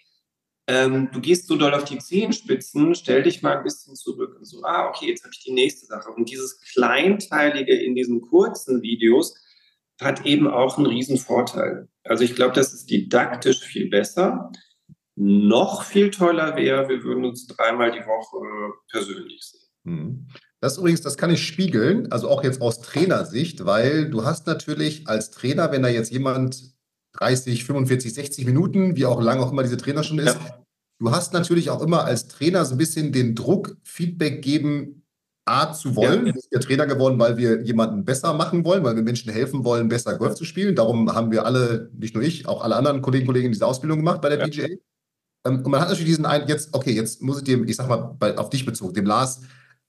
[0.67, 4.45] ähm, du gehst so doll auf die Zehenspitzen, stell dich mal ein bisschen zurück und
[4.45, 6.11] so, ah, okay, jetzt habe ich die nächste Sache.
[6.11, 9.35] Und dieses Kleinteilige in diesen kurzen Videos
[9.99, 11.89] hat eben auch einen riesen Vorteil.
[12.03, 14.51] Also ich glaube, das ist didaktisch viel besser.
[15.15, 19.69] Noch viel toller wäre, wir würden uns dreimal die Woche persönlich sehen.
[19.83, 20.27] Mhm.
[20.61, 25.07] Das übrigens, das kann ich spiegeln, also auch jetzt aus Trainersicht, weil du hast natürlich
[25.07, 26.75] als Trainer, wenn da jetzt jemand
[27.13, 30.63] 30, 45, 60 Minuten, wie auch lang auch immer diese Trainerstunde ist, ja.
[30.99, 35.01] du hast natürlich auch immer als Trainer so ein bisschen den Druck, Feedback geben,
[35.45, 36.27] A zu wollen.
[36.27, 36.35] Ja.
[36.35, 39.63] Wir sind ja Trainer geworden, weil wir jemanden besser machen wollen, weil wir Menschen helfen
[39.65, 40.75] wollen, besser Golf zu spielen.
[40.75, 43.97] Darum haben wir alle, nicht nur ich, auch alle anderen Kollegen und Kolleginnen diese Ausbildung
[43.97, 44.45] gemacht bei der ja.
[44.45, 44.67] PGA.
[45.45, 47.89] Ähm, und man hat natürlich diesen einen, jetzt, okay, jetzt muss ich dem, ich sag
[47.89, 49.41] mal, bei, auf dich bezogen, dem Lars,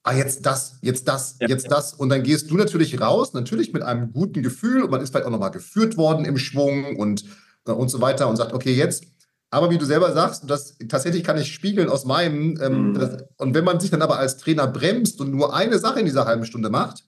[0.03, 1.47] ah, jetzt das, jetzt das, ja.
[1.47, 1.93] jetzt das.
[1.93, 5.25] Und dann gehst du natürlich raus, natürlich mit einem guten Gefühl und man ist vielleicht
[5.25, 7.25] auch nochmal geführt worden im Schwung und,
[7.67, 9.05] äh, und so weiter und sagt, okay, jetzt
[9.53, 12.93] aber wie du selber sagst, das tatsächlich kann ich spiegeln aus meinem, ähm, mhm.
[12.95, 16.07] das, und wenn man sich dann aber als Trainer bremst und nur eine Sache in
[16.07, 17.05] dieser halben Stunde macht,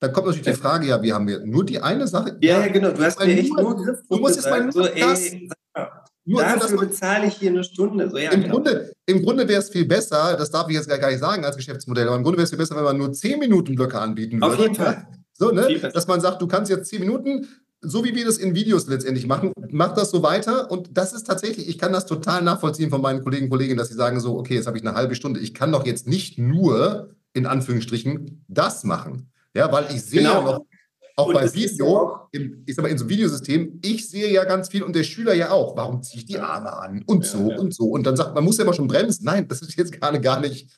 [0.00, 2.36] dann kommt natürlich die Frage, ja, wie haben wir nur die eine Sache?
[2.42, 5.30] Ja, ja genau, du hast mir echt nur, Du musst jetzt mal nur so, das,
[6.28, 8.10] nur, dafür nur bezahle ich hier eine Stunde.
[8.10, 8.54] So, ja, Im, genau.
[8.54, 11.56] Grunde, Im Grunde wäre es viel besser, das darf ich jetzt gar nicht sagen als
[11.56, 14.40] Geschäftsmodell, aber im Grunde wäre es viel besser, wenn man nur 10 Minuten Blöcke anbieten
[14.40, 14.54] würde.
[14.54, 15.06] Auf jeden Fall.
[15.32, 15.78] So, ne?
[15.92, 17.46] Dass man sagt, du kannst jetzt 10 Minuten
[17.80, 20.70] so wie wir das in Videos letztendlich machen, macht das so weiter.
[20.70, 23.88] Und das ist tatsächlich, ich kann das total nachvollziehen von meinen Kollegen und Kolleginnen, dass
[23.88, 25.40] sie sagen so, okay, jetzt habe ich eine halbe Stunde.
[25.40, 29.30] Ich kann doch jetzt nicht nur, in Anführungsstrichen, das machen.
[29.54, 30.34] Ja, weil ich sehe genau.
[30.34, 30.60] ja noch,
[31.18, 34.44] auch und bei Video, im, ich sag mal, in so einem Videosystem, ich sehe ja
[34.44, 35.76] ganz viel und der Schüler ja auch.
[35.76, 37.02] Warum ziehe ich die Arme an?
[37.06, 37.58] Und ja, so ja.
[37.58, 37.86] und so.
[37.86, 39.24] Und dann sagt man, muss ja immer schon bremsen.
[39.24, 40.70] Nein, das ist jetzt gar, gar nicht,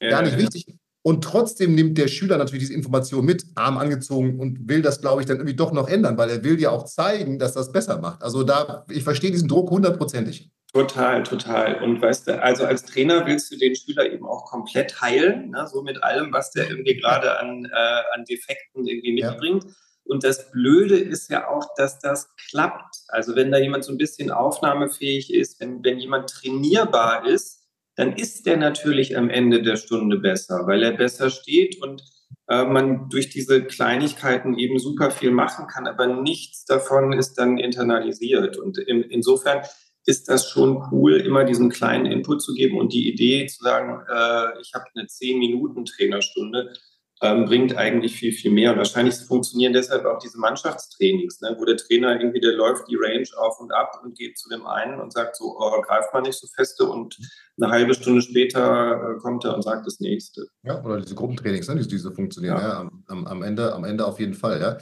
[0.00, 0.66] ja, gar nicht wichtig.
[1.02, 5.22] Und trotzdem nimmt der Schüler natürlich diese Information mit, arm angezogen und will das, glaube
[5.22, 7.98] ich, dann irgendwie doch noch ändern, weil er will ja auch zeigen, dass das besser
[7.98, 8.22] macht.
[8.22, 10.50] Also da, ich verstehe diesen Druck hundertprozentig.
[10.72, 11.82] Total, total.
[11.82, 15.66] Und weißt du, also als Trainer willst du den Schüler eben auch komplett heilen, ne?
[15.66, 19.64] so mit allem, was der irgendwie gerade an, äh, an Defekten irgendwie mitbringt.
[19.64, 19.70] Ja.
[20.08, 22.96] Und das Blöde ist ja auch, dass das klappt.
[23.08, 27.64] Also wenn da jemand so ein bisschen aufnahmefähig ist, wenn, wenn jemand trainierbar ist,
[27.96, 32.02] dann ist der natürlich am Ende der Stunde besser, weil er besser steht und
[32.48, 37.58] äh, man durch diese Kleinigkeiten eben super viel machen kann, aber nichts davon ist dann
[37.58, 38.58] internalisiert.
[38.58, 39.62] Und in, insofern
[40.04, 44.04] ist das schon cool, immer diesen kleinen Input zu geben und die Idee zu sagen,
[44.08, 46.72] äh, ich habe eine 10-Minuten-Trainerstunde
[47.22, 48.72] ähm, bringt eigentlich viel, viel mehr.
[48.72, 52.96] Und wahrscheinlich funktionieren deshalb auch diese Mannschaftstrainings, ne, wo der Trainer irgendwie, der läuft die
[52.96, 56.20] Range auf und ab und geht zu dem einen und sagt so, oh, greift mal
[56.20, 57.16] nicht so feste und
[57.60, 60.48] eine halbe Stunde später äh, kommt er und sagt das nächste.
[60.62, 62.68] Ja, oder diese Gruppentrainings, ne, die, die so funktionieren, ja.
[62.68, 64.78] ja am, am, am, Ende, am Ende auf jeden Fall, ja.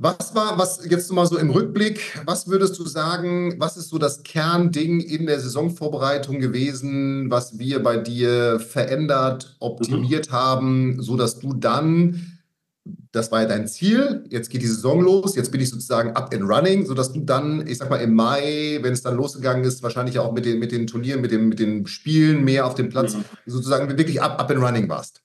[0.00, 3.98] Was war, was jetzt mal so im Rückblick, was würdest du sagen, was ist so
[3.98, 10.32] das Kernding in der Saisonvorbereitung gewesen, was wir bei dir verändert, optimiert mhm.
[10.32, 12.38] haben, sodass du dann,
[13.10, 16.32] das war ja dein Ziel, jetzt geht die Saison los, jetzt bin ich sozusagen up
[16.32, 19.82] and running, sodass du dann, ich sag mal im Mai, wenn es dann losgegangen ist,
[19.82, 22.88] wahrscheinlich auch mit den, mit den Turnieren, mit, dem, mit den Spielen mehr auf dem
[22.88, 23.24] Platz, mhm.
[23.46, 25.22] sozusagen wirklich up, up and running warst.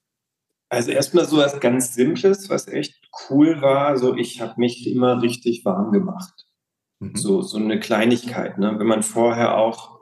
[0.73, 2.95] Also erstmal so was ganz Simples, was echt
[3.29, 3.95] cool war.
[3.97, 6.47] So, ich habe mich immer richtig warm gemacht.
[6.99, 7.15] Mhm.
[7.15, 8.57] So, so eine Kleinigkeit.
[8.57, 8.73] Ne?
[8.79, 9.99] Wenn man vorher auch,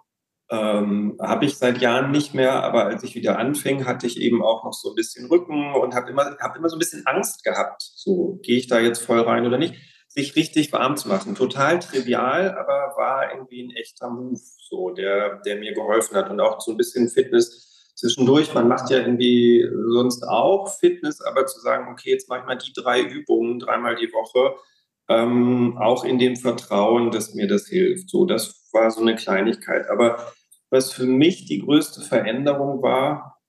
[0.50, 4.42] ähm, habe ich seit Jahren nicht mehr, aber als ich wieder anfing, hatte ich eben
[4.42, 7.44] auch noch so ein bisschen Rücken und habe immer, hab immer so ein bisschen Angst
[7.44, 7.82] gehabt.
[7.82, 9.76] So, gehe ich da jetzt voll rein oder nicht?
[10.08, 11.36] Sich richtig warm zu machen.
[11.36, 16.40] Total trivial, aber war irgendwie ein echter Move, so, der, der mir geholfen hat und
[16.40, 21.60] auch so ein bisschen Fitness zwischendurch, man macht ja irgendwie sonst auch Fitness, aber zu
[21.60, 24.56] sagen, okay, jetzt mache ich mal die drei Übungen dreimal die Woche,
[25.10, 28.10] ähm, auch in dem Vertrauen, dass mir das hilft.
[28.10, 29.90] So, das war so eine Kleinigkeit.
[29.90, 30.32] Aber
[30.70, 33.42] was für mich die größte Veränderung war,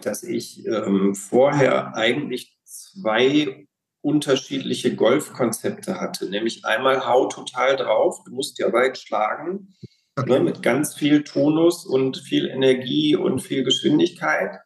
[0.00, 3.66] dass ich ähm, vorher eigentlich zwei
[4.00, 6.28] unterschiedliche Golfkonzepte hatte.
[6.28, 9.74] Nämlich einmal hau total drauf, du musst ja weit schlagen
[10.16, 10.30] okay.
[10.30, 14.58] ne, mit ganz viel Tonus und viel Energie und viel Geschwindigkeit.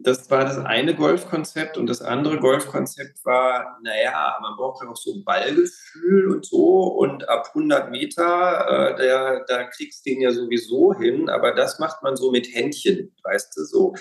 [0.00, 4.96] Das war das eine Golfkonzept und das andere Golfkonzept war, naja, man braucht ja auch
[4.96, 10.30] so Ballgefühl und so und ab 100 Meter, äh, der, da kriegst du den ja
[10.30, 13.94] sowieso hin, aber das macht man so mit Händchen, weißt du, so.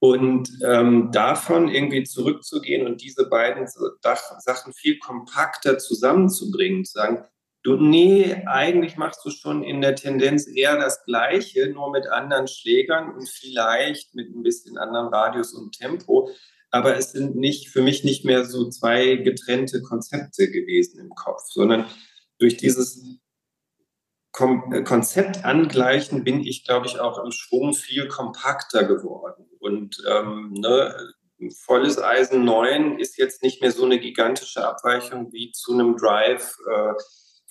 [0.00, 7.24] Und ähm, davon irgendwie zurückzugehen und diese beiden Sachen viel kompakter zusammenzubringen, zu sagen,
[7.62, 12.48] Du, nee, eigentlich machst du schon in der Tendenz eher das Gleiche, nur mit anderen
[12.48, 16.30] Schlägern und vielleicht mit ein bisschen anderem Radius und Tempo.
[16.70, 21.42] Aber es sind nicht, für mich nicht mehr so zwei getrennte Konzepte gewesen im Kopf,
[21.48, 21.84] sondern
[22.38, 23.18] durch dieses
[24.32, 29.44] Kom Konzept angleichen bin ich, glaube ich, auch im Schwung viel kompakter geworden.
[29.58, 30.94] Und ähm, ne,
[31.64, 36.56] volles Eisen 9 ist jetzt nicht mehr so eine gigantische Abweichung wie zu einem Drive
[36.70, 36.92] äh,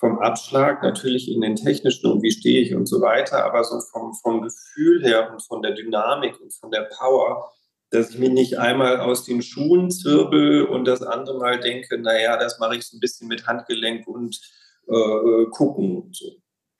[0.00, 3.78] vom Abschlag, natürlich in den technischen und wie stehe ich und so weiter, aber so
[3.92, 7.52] vom, vom Gefühl her und von der Dynamik und von der Power,
[7.90, 12.38] dass ich mich nicht einmal aus den Schuhen zirbel und das andere Mal denke, naja,
[12.38, 14.40] das mache ich so ein bisschen mit Handgelenk und
[14.88, 16.32] äh, gucken und so.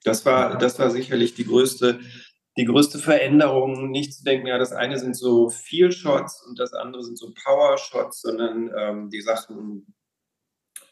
[0.03, 2.01] Das war, das war sicherlich die größte,
[2.57, 6.73] die größte Veränderung, nicht zu denken, ja, das eine sind so Feel Shots und das
[6.73, 9.95] andere sind so Power Shots, sondern ähm, die Sachen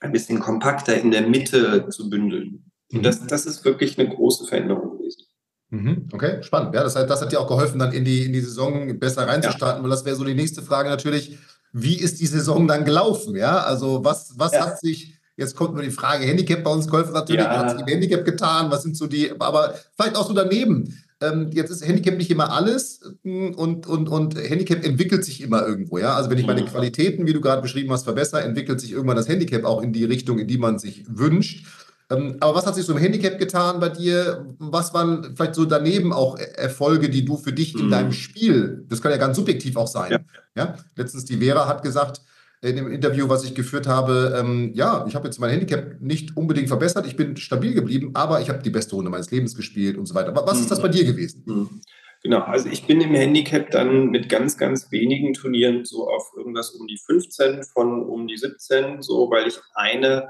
[0.01, 2.71] ein bisschen kompakter in der Mitte zu bündeln.
[2.93, 5.23] Und das, das ist wirklich eine große Veränderung gewesen.
[5.71, 6.09] Mhm.
[6.13, 6.75] Okay, spannend.
[6.75, 9.27] Ja, das, heißt, das hat dir auch geholfen, dann in die, in die Saison besser
[9.27, 9.83] reinzustarten, ja.
[9.83, 11.39] weil das wäre so die nächste Frage natürlich.
[11.73, 13.37] Wie ist die Saison dann gelaufen?
[13.37, 14.67] Ja, also was, was ja.
[14.67, 17.51] hat sich, jetzt kommt nur die Frage, Handicap bei uns Golfer natürlich, ja.
[17.51, 18.71] was hat sich im Handicap getan?
[18.71, 20.97] Was sind so die, aber vielleicht auch so daneben.
[21.21, 25.67] Ähm, jetzt ist Handicap nicht immer alles hm, und, und, und Handicap entwickelt sich immer
[25.67, 25.99] irgendwo.
[25.99, 26.15] Ja?
[26.15, 26.65] Also wenn ich meine.
[26.65, 30.05] Qualitäten, wie du gerade beschrieben hast, verbessere, entwickelt sich irgendwann das Handicap auch in die
[30.05, 31.67] Richtung, in die man sich wünscht.
[32.11, 34.47] Ähm, aber was hat sich so im Handicap getan bei dir?
[34.59, 37.91] Was waren vielleicht so daneben auch Erfolge, die du für dich in mhm.
[37.91, 40.13] deinem Spiel, das kann ja ganz subjektiv auch sein.
[40.13, 40.21] Ja.
[40.57, 40.77] ja?
[40.97, 42.23] Letztens die Vera hat gesagt,
[42.61, 46.37] in dem Interview, was ich geführt habe, ähm, ja, ich habe jetzt mein Handicap nicht
[46.37, 49.97] unbedingt verbessert, ich bin stabil geblieben, aber ich habe die beste Runde meines Lebens gespielt
[49.97, 50.35] und so weiter.
[50.35, 50.63] Was mhm.
[50.63, 51.43] ist das bei dir gewesen?
[51.47, 51.81] Mhm.
[52.23, 56.71] Genau, also ich bin im Handicap dann mit ganz, ganz wenigen Turnieren so auf irgendwas
[56.71, 60.29] um die 15 von um die 17, so weil ich eine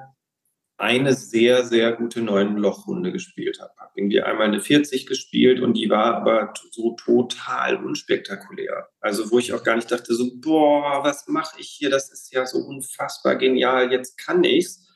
[0.78, 3.72] eine sehr, sehr gute neun Lochrunde gespielt habe.
[3.78, 8.88] Habe irgendwie einmal eine 40 gespielt und die war aber so total unspektakulär.
[9.00, 11.90] Also wo ich auch gar nicht dachte, so, boah, was mache ich hier?
[11.90, 14.86] Das ist ja so unfassbar genial, jetzt kann ich's.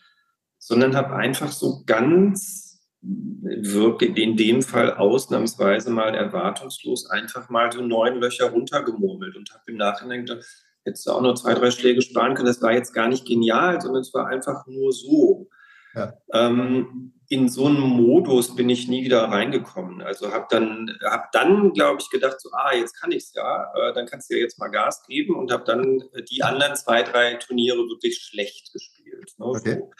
[0.58, 7.82] Sondern habe einfach so ganz wirklich in dem Fall ausnahmsweise mal erwartungslos einfach mal so
[7.82, 10.46] neun Löcher runtergemurmelt und habe im Nachhinein gedacht,
[10.84, 12.46] hättest du auch nur zwei, drei Schläge sparen können.
[12.46, 15.48] Das war jetzt gar nicht genial, sondern es war einfach nur so.
[15.94, 16.14] Ja.
[16.32, 20.02] Ähm, in so einen Modus bin ich nie wieder reingekommen.
[20.02, 23.72] Also habe dann, hab dann glaube ich, gedacht, so, ah, jetzt kann ich es ja,
[23.74, 27.02] äh, dann kannst du ja jetzt mal Gas geben und habe dann die anderen zwei,
[27.02, 29.32] drei Turniere wirklich schlecht gespielt.
[29.38, 29.78] Ne, okay.
[29.80, 29.90] so.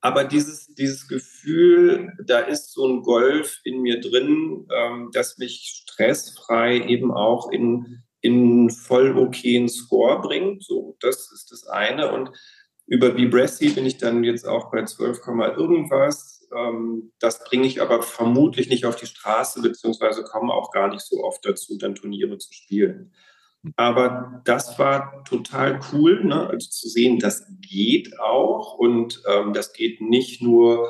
[0.00, 5.82] Aber dieses, dieses Gefühl, da ist so ein Golf in mir drin, ähm, das mich
[5.82, 10.64] stressfrei eben auch in, in voll okayen Score bringt.
[10.64, 12.12] So, das ist das eine.
[12.12, 12.30] Und
[12.88, 15.20] über Vibressi bin ich dann jetzt auch bei 12,
[15.56, 16.48] irgendwas.
[16.56, 21.02] Ähm, das bringe ich aber vermutlich nicht auf die Straße, beziehungsweise komme auch gar nicht
[21.02, 23.12] so oft dazu, dann Turniere zu spielen.
[23.76, 26.48] Aber das war total cool, ne?
[26.48, 30.88] also zu sehen, das geht auch und ähm, das geht nicht nur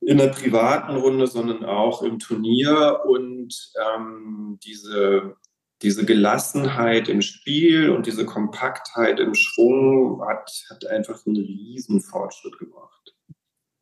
[0.00, 5.36] in der privaten Runde, sondern auch im Turnier und ähm, diese
[5.82, 12.58] diese Gelassenheit im Spiel und diese Kompaktheit im Schwung hat, hat einfach einen riesen Fortschritt
[12.58, 13.14] gebracht.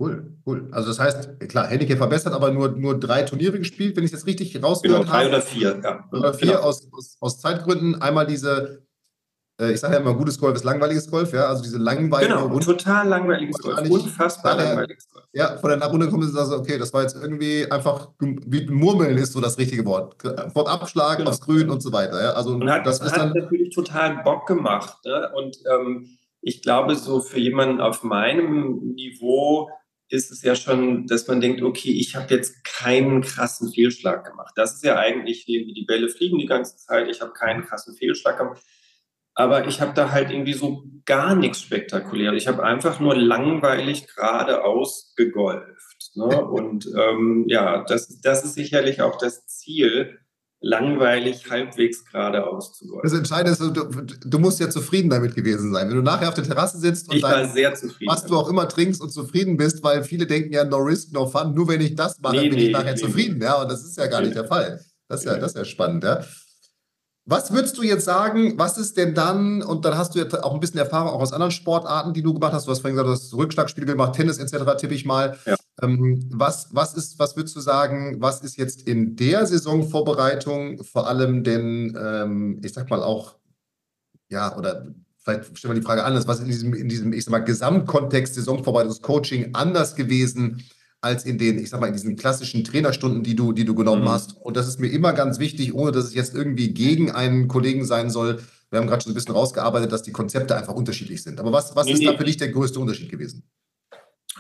[0.00, 0.68] Cool, cool.
[0.72, 4.26] Also das heißt, klar, Handicap verbessert, aber nur, nur drei Turniere gespielt, wenn ich das
[4.26, 5.30] richtig rausgehört genau, drei habe.
[5.30, 6.08] Drei oder vier, ja.
[6.10, 6.60] Oder vier genau.
[6.60, 8.00] aus, aus, aus Zeitgründen.
[8.00, 8.86] Einmal diese
[9.68, 12.64] ich sage ja immer, gutes Golf ist langweiliges Golf, ja, also diese langweilige Genau, Runde,
[12.64, 15.27] total langweiliges Golf, unfassbar langweiliges Golf.
[15.33, 19.18] Ja, von der Runde kommen sie sagen, okay, das war jetzt irgendwie einfach, wie Murmeln
[19.18, 20.16] ist so das richtige Wort.
[20.53, 21.31] Von Abschlag genau.
[21.31, 24.23] aufs Grün und so weiter, ja, also und hat, das ist hat dann natürlich total
[24.23, 25.31] Bock gemacht, ne?
[25.35, 29.68] und ähm, ich glaube, so für jemanden auf meinem Niveau
[30.09, 34.53] ist es ja schon, dass man denkt, okay, ich habe jetzt keinen krassen Fehlschlag gemacht.
[34.57, 37.94] Das ist ja eigentlich, wie die Bälle fliegen die ganze Zeit, ich habe keinen krassen
[37.94, 38.61] Fehlschlag gemacht.
[39.40, 42.42] Aber ich habe da halt irgendwie so gar nichts Spektakuläres.
[42.42, 46.11] Ich habe einfach nur langweilig geradeaus gegolft.
[46.14, 46.44] Ne?
[46.44, 50.18] Und ähm, ja, das, das ist sicherlich auch das Ziel,
[50.61, 53.09] langweilig halbwegs geradeaus zu golfen.
[53.09, 55.88] Das Entscheidende ist, du, du, musst ja zufrieden damit gewesen sein.
[55.88, 59.00] Wenn du nachher auf der Terrasse sitzt und ich zufrieden was du auch immer trinkst
[59.00, 61.55] und zufrieden bist, weil viele denken ja, no risk, no fun.
[61.55, 63.40] Nur wenn ich das mache, nee, bin nee, ich nachher nee, zufrieden.
[63.40, 64.85] Ja, und das ist ja gar nicht der Fall.
[65.09, 66.05] Das ist ja, das ist ja spannend.
[66.05, 66.20] Ja.
[67.26, 70.54] Was würdest du jetzt sagen, was ist denn dann, und dann hast du jetzt auch
[70.54, 73.09] ein bisschen Erfahrung auch aus anderen Sportarten, die du gemacht hast, du hast vorhin gesagt,
[73.09, 75.38] du hast Rückschlagspiele gemacht, Tennis etc., tippe ich mal.
[75.44, 75.56] Ja.
[75.83, 81.09] Ähm, was, was, ist, was würdest du sagen, was ist jetzt in der Saisonvorbereitung vor
[81.09, 83.37] allem denn, ähm, ich sag mal auch,
[84.30, 84.87] ja, oder
[85.18, 88.35] vielleicht stellen wir die Frage anders, was in diesem, in diesem, ich sag mal, Gesamtkontext
[88.35, 90.64] Saisonvorbereitungscoaching anders gewesen?
[91.00, 94.02] Als in den, ich sag mal, in diesen klassischen Trainerstunden, die du, die du genommen
[94.02, 94.10] mhm.
[94.10, 94.36] hast.
[94.36, 97.84] Und das ist mir immer ganz wichtig, ohne dass es jetzt irgendwie gegen einen Kollegen
[97.84, 98.40] sein soll.
[98.70, 101.40] Wir haben gerade schon ein bisschen rausgearbeitet, dass die Konzepte einfach unterschiedlich sind.
[101.40, 102.06] Aber was, was nee, ist nee.
[102.06, 103.42] da für dich der größte Unterschied gewesen?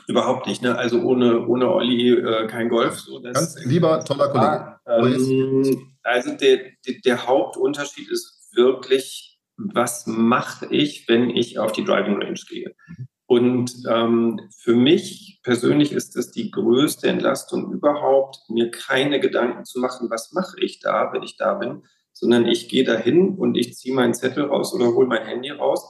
[0.06, 0.76] Überhaupt nicht, ne?
[0.76, 2.98] Also ohne, ohne Olli äh, kein Golf.
[3.00, 4.76] So, Ganz lieber, toller Kollege.
[4.86, 11.84] Ähm, also der, der, der, Hauptunterschied ist wirklich, was mache ich, wenn ich auf die
[11.84, 12.74] Driving Range gehe?
[12.88, 13.08] Mhm.
[13.30, 19.78] Und ähm, für mich persönlich ist es die größte Entlastung überhaupt, mir keine Gedanken zu
[19.78, 23.76] machen, was mache ich da, wenn ich da bin, sondern ich gehe dahin und ich
[23.76, 25.84] ziehe meinen Zettel raus oder hole mein Handy raus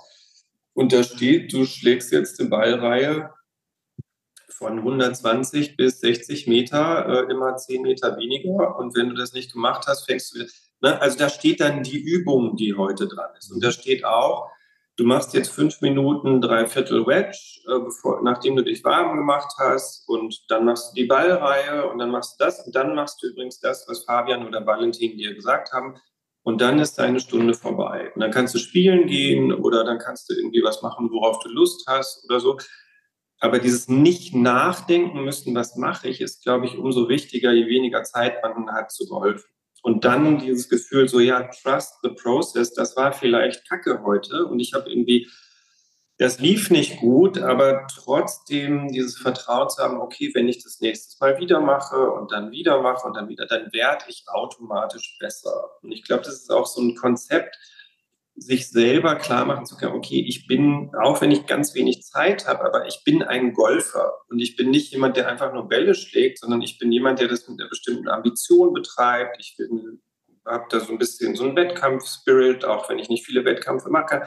[0.75, 3.31] und da steht, du schlägst jetzt die Ballreihe
[4.51, 8.77] von 120 bis 60 Meter, äh, immer 10 Meter weniger.
[8.77, 10.51] Und wenn du das nicht gemacht hast, fängst du wieder.
[10.83, 11.01] Ne?
[11.01, 13.51] Also da steht dann die Übung, die heute dran ist.
[13.51, 14.51] Und da steht auch,
[15.01, 20.07] du machst jetzt fünf Minuten Dreiviertel Wedge, äh, bevor, nachdem du dich warm gemacht hast.
[20.07, 22.67] Und dann machst du die Ballreihe und dann machst du das.
[22.67, 25.95] Und dann machst du übrigens das, was Fabian oder Valentin dir gesagt haben.
[26.43, 28.13] Und dann ist deine Stunde vorbei.
[28.15, 31.49] Und dann kannst du spielen gehen oder dann kannst du irgendwie was machen, worauf du
[31.49, 32.59] Lust hast oder so.
[33.39, 38.03] Aber dieses nicht nachdenken müssen, was mache ich, ist, glaube ich, umso wichtiger, je weniger
[38.03, 39.49] Zeit man hat zu golfen.
[39.83, 44.61] Und dann dieses Gefühl, so ja, trust the process, das war vielleicht Kacke heute und
[44.61, 45.29] ich habe irgendwie,
[46.19, 51.19] das lief nicht gut, aber trotzdem dieses Vertrauen zu haben, okay, wenn ich das nächstes
[51.19, 55.71] Mal wieder mache und dann wieder mache und dann wieder, dann werde ich automatisch besser.
[55.83, 57.57] Und ich glaube, das ist auch so ein Konzept,
[58.41, 62.47] sich selber klar machen zu können, okay, ich bin, auch wenn ich ganz wenig Zeit
[62.47, 65.95] habe, aber ich bin ein Golfer und ich bin nicht jemand, der einfach nur Bälle
[65.95, 69.37] schlägt, sondern ich bin jemand, der das mit einer bestimmten Ambition betreibt.
[69.39, 69.59] Ich
[70.47, 74.23] habe da so ein bisschen so einen Wettkampf-Spirit, auch wenn ich nicht viele Wettkämpfe mache.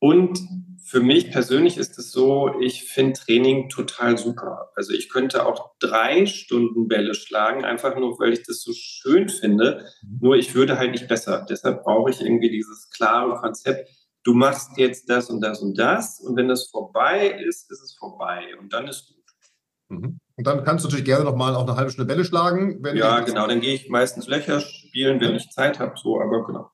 [0.00, 0.40] Und
[0.82, 4.72] für mich persönlich ist es so, ich finde Training total super.
[4.74, 9.28] Also ich könnte auch drei Stunden Bälle schlagen, einfach nur, weil ich das so schön
[9.28, 9.86] finde.
[10.02, 10.18] Mhm.
[10.20, 11.46] Nur ich würde halt nicht besser.
[11.48, 13.88] Deshalb brauche ich irgendwie dieses klare Konzept.
[14.24, 16.18] Du machst jetzt das und das und das.
[16.18, 18.42] Und wenn das vorbei ist, ist es vorbei.
[18.58, 19.16] Und dann ist gut.
[19.90, 20.18] Mhm.
[20.36, 22.82] Und dann kannst du natürlich gerne nochmal auch eine halbe Stunde Bälle schlagen.
[22.94, 23.46] ja, genau.
[23.46, 25.92] Dann gehe ich meistens Löcher spielen, wenn ich Zeit habe.
[25.96, 26.70] So, aber genau.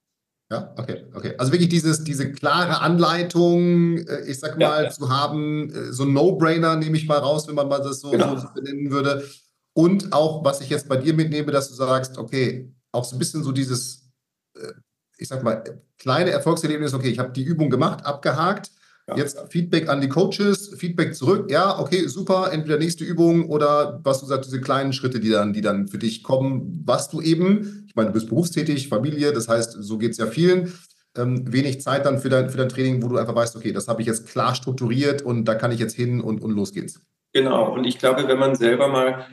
[0.50, 1.35] Ja, okay, okay.
[1.38, 6.04] Also wirklich dieses, diese klare Anleitung, äh, ich sag mal, ja, zu haben, äh, so
[6.04, 8.37] ein No-Brainer nehme ich mal raus, wenn man mal das so, genau.
[8.37, 9.24] so benennen würde.
[9.72, 13.18] Und auch, was ich jetzt bei dir mitnehme, dass du sagst, okay, auch so ein
[13.18, 14.09] bisschen so dieses,
[14.54, 14.72] äh,
[15.18, 15.64] ich sag mal,
[15.98, 18.70] kleine Erfolgserlebnis, okay, ich habe die Übung gemacht, abgehakt,
[19.09, 19.16] ja.
[19.16, 21.49] Jetzt Feedback an die Coaches, Feedback zurück.
[21.51, 22.51] Ja, okay, super.
[22.53, 25.99] Entweder nächste Übung oder was du sagst, diese kleinen Schritte, die dann, die dann für
[25.99, 30.12] dich kommen, was du eben, ich meine, du bist berufstätig, Familie, das heißt, so geht
[30.12, 30.73] es ja vielen.
[31.16, 33.88] Ähm, wenig Zeit dann für dein, für dein Training, wo du einfach weißt, okay, das
[33.88, 37.01] habe ich jetzt klar strukturiert und da kann ich jetzt hin und, und los geht's.
[37.33, 37.73] Genau.
[37.75, 39.27] Und ich glaube, wenn man selber mal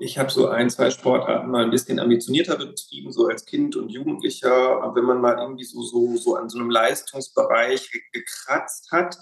[0.00, 3.88] ich habe so ein, zwei Sportarten mal ein bisschen ambitionierter betrieben, so als Kind und
[3.88, 4.82] Jugendlicher.
[4.82, 9.16] Aber wenn man mal irgendwie so, so, so an so einem Leistungsbereich gekratzt hat,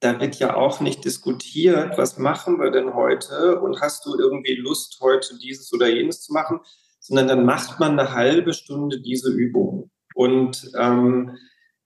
[0.00, 4.54] da wird ja auch nicht diskutiert, was machen wir denn heute und hast du irgendwie
[4.54, 6.60] Lust, heute dieses oder jenes zu machen,
[7.00, 9.90] sondern dann macht man eine halbe Stunde diese Übung.
[10.14, 11.36] Und ähm,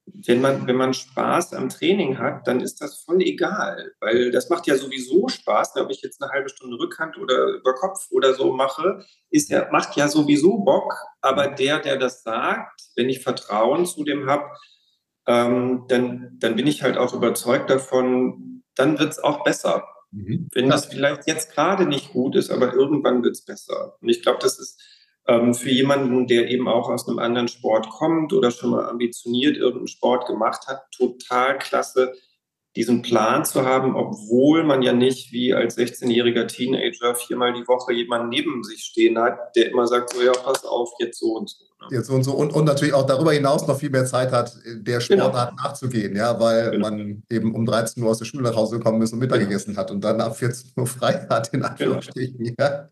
[0.06, 4.50] wenn man, wenn man Spaß am Training hat, dann ist das voll egal, weil das
[4.50, 5.76] macht ja sowieso Spaß.
[5.76, 9.68] Ob ich jetzt eine halbe Stunde Rückhand oder über Kopf oder so mache, ist ja,
[9.72, 10.94] macht ja sowieso Bock.
[11.20, 14.44] Aber der, der das sagt, wenn ich Vertrauen zu dem habe,
[15.26, 19.88] ähm, dann, dann bin ich halt auch überzeugt davon, dann wird es auch besser.
[20.10, 20.48] Mhm.
[20.52, 23.96] Wenn das vielleicht jetzt gerade nicht gut ist, aber irgendwann wird es besser.
[24.00, 24.80] Und ich glaube, das ist
[25.26, 29.56] ähm, für jemanden, der eben auch aus einem anderen Sport kommt oder schon mal ambitioniert
[29.56, 32.12] irgendeinen Sport gemacht hat, total klasse,
[32.76, 37.92] diesen Plan zu haben, obwohl man ja nicht wie als 16-jähriger Teenager viermal die Woche
[37.92, 41.48] jemanden neben sich stehen hat, der immer sagt, so ja, pass auf, jetzt so und
[41.48, 41.64] so.
[41.80, 41.96] Ne?
[41.96, 42.32] Jetzt so und so.
[42.32, 45.00] Und, und natürlich auch darüber hinaus noch viel mehr Zeit hat, der.
[45.00, 45.62] Sportart genau.
[45.62, 46.90] nachzugehen, ja, weil genau.
[46.90, 49.50] man eben um 13 Uhr aus der Schule nach Hause gekommen ist und Mittag genau.
[49.50, 51.70] gegessen hat und dann ab 14 Uhr frei hat, in genau.
[51.70, 52.56] Anführungsstrichen.
[52.58, 52.88] Ja.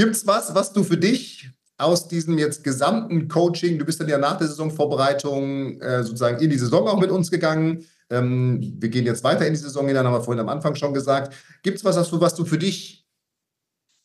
[0.00, 4.08] Gibt es was, was du für dich aus diesem jetzt gesamten Coaching, du bist dann
[4.08, 7.84] ja nach der Saisonvorbereitung äh, sozusagen in die Saison auch mit uns gegangen.
[8.08, 10.94] Ähm, wir gehen jetzt weiter in die Saison hinein, haben wir vorhin am Anfang schon
[10.94, 11.36] gesagt.
[11.62, 13.06] Gibt es was, was du, was du für dich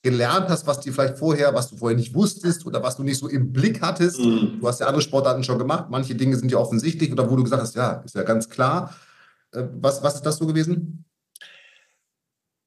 [0.03, 3.17] gelernt hast, was dir vielleicht vorher, was du vorher nicht wusstest oder was du nicht
[3.17, 4.19] so im Blick hattest?
[4.19, 4.58] Mhm.
[4.60, 5.86] Du hast ja andere Sportarten schon gemacht.
[5.89, 8.93] Manche Dinge sind ja offensichtlich oder wo du gesagt hast, ja, ist ja ganz klar.
[9.53, 11.05] Äh, was, was ist das so gewesen?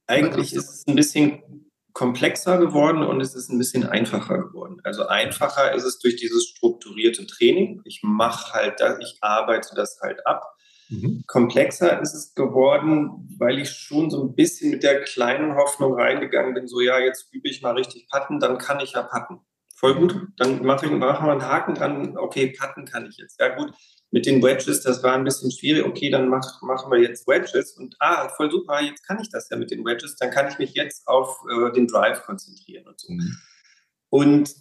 [0.07, 1.68] Eigentlich ist es ein bisschen
[1.99, 4.81] komplexer geworden und es ist ein bisschen einfacher geworden.
[4.85, 7.81] Also einfacher ist es durch dieses strukturierte Training.
[7.85, 10.45] Ich mache halt das, ich arbeite das halt ab.
[10.91, 11.25] Mhm.
[11.27, 16.55] Komplexer ist es geworden, weil ich schon so ein bisschen mit der kleinen Hoffnung reingegangen
[16.55, 19.41] bin, so ja, jetzt übe ich mal richtig Patten, dann kann ich ja patten.
[19.75, 23.41] Voll gut, dann mache ich, mach mal einen Haken dran, okay, patten kann ich jetzt.
[23.41, 23.73] Ja gut,
[24.11, 25.85] mit den Wedges, das war ein bisschen schwierig.
[25.85, 29.49] Okay, dann mach, machen wir jetzt Wedges und ah, voll super, jetzt kann ich das
[29.51, 32.99] ja mit den Wedges, dann kann ich mich jetzt auf äh, den Drive konzentrieren und
[32.99, 33.13] so.
[33.13, 33.37] Mhm.
[34.11, 34.55] Und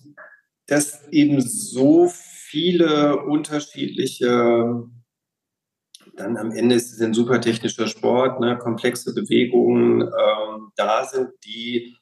[0.68, 4.84] dass eben so viele unterschiedliche,
[6.16, 11.30] dann am Ende ist es ein super technischer Sport, ne, komplexe Bewegungen ähm, da sind,
[11.46, 11.96] die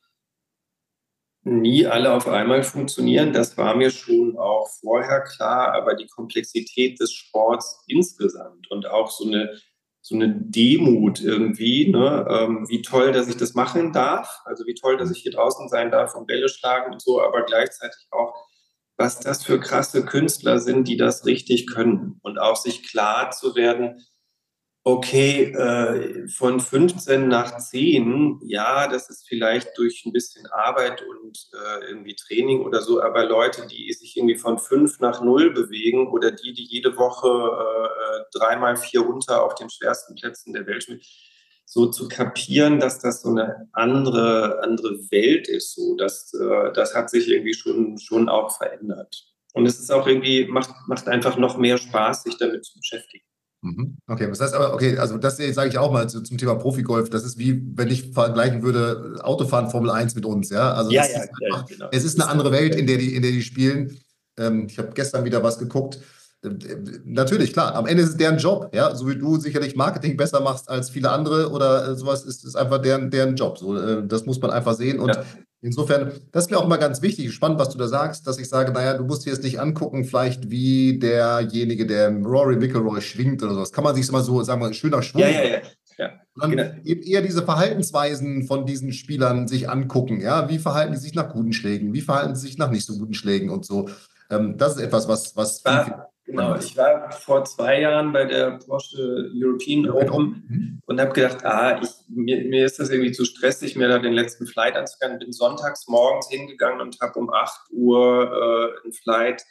[1.45, 3.31] nie alle auf einmal funktionieren.
[3.31, 9.11] Das war mir schon auch vorher klar, aber die Komplexität des Sports insgesamt und auch
[9.11, 9.55] so eine,
[10.01, 12.25] so eine Demut irgendwie, ne?
[12.29, 15.69] ähm, wie toll, dass ich das machen darf, also wie toll, dass ich hier draußen
[15.69, 18.33] sein darf und Bälle schlagen und so, aber gleichzeitig auch,
[18.97, 23.55] was das für krasse Künstler sind, die das richtig können und auch sich klar zu
[23.55, 24.03] werden,
[24.87, 31.49] okay, äh, von 15 nach 10, ja, das ist vielleicht durch ein bisschen Arbeit und
[31.53, 36.07] äh, irgendwie Training oder so, aber Leute, die sich irgendwie von 5 nach 0 bewegen
[36.09, 40.83] oder die, die jede Woche äh, dreimal vier runter auf den schwersten Plätzen der Welt
[40.83, 41.01] spielen,
[41.65, 46.93] so zu kapieren, dass das so eine andere, andere Welt ist, so, das, äh, das
[46.93, 49.33] hat sich irgendwie schon, schon auch verändert.
[49.53, 53.25] Und es ist auch irgendwie, macht, macht einfach noch mehr Spaß, sich damit zu beschäftigen.
[53.65, 53.97] Mhm.
[54.07, 57.09] Okay, das heißt aber, okay, also das sage ich auch mal zu, zum Thema Profigolf.
[57.09, 60.73] Das ist wie, wenn ich vergleichen würde, Autofahren Formel 1 mit uns, ja.
[60.73, 61.87] Also ja, ja, ist einfach, ja, genau.
[61.91, 63.97] es ist eine andere Welt, in der die, in der die spielen.
[64.37, 65.99] Ähm, ich habe gestern wieder was geguckt.
[66.43, 66.49] Äh,
[67.05, 68.93] natürlich, klar, am Ende ist es deren Job, ja.
[68.93, 72.55] So wie du sicherlich Marketing besser machst als viele andere oder äh, sowas, ist es
[72.55, 73.57] einfach deren, deren Job.
[73.57, 74.99] So, äh, das muss man einfach sehen.
[74.99, 75.17] Und
[75.65, 78.47] Insofern, das ist mir auch immer ganz wichtig, spannend, was du da sagst, dass ich
[78.47, 83.41] sage, naja, du musst dir jetzt nicht angucken, vielleicht wie derjenige, der Rory McIlroy schwingt
[83.41, 83.71] oder sowas.
[83.71, 85.21] Kann man sich immer so, sagen wir, schöner Schwung.
[85.21, 85.61] Ja, ja, ja.
[85.97, 86.11] ja.
[86.39, 86.69] Dann genau.
[86.83, 90.21] eben eher diese Verhaltensweisen von diesen Spielern sich angucken.
[90.21, 91.93] Ja, wie verhalten die sich nach guten Schlägen?
[91.93, 93.89] Wie verhalten sie sich nach nicht so guten Schlägen und so?
[94.29, 95.95] Ähm, das ist etwas, was, was viel,
[96.25, 100.81] Genau, ich war vor zwei Jahren bei der Porsche European Open mhm.
[100.87, 104.13] und habe gedacht, ah, ich, mir, mir, ist das irgendwie zu stressig, mir da den
[104.13, 105.19] letzten Flight anzugucken.
[105.19, 109.43] Bin sonntags morgens hingegangen und habe um 8 Uhr äh, einen Flight,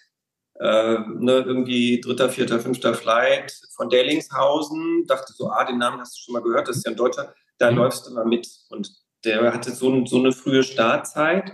[0.59, 5.05] äh, ne, irgendwie dritter, vierter, fünfter Flight von Dellingshausen.
[5.07, 7.33] Dachte so, ah, den Namen hast du schon mal gehört, das ist ja ein Deutscher,
[7.59, 7.79] da mhm.
[7.79, 8.49] läufst du mal mit.
[8.71, 8.91] Und
[9.25, 11.53] der hatte so, so eine frühe Startzeit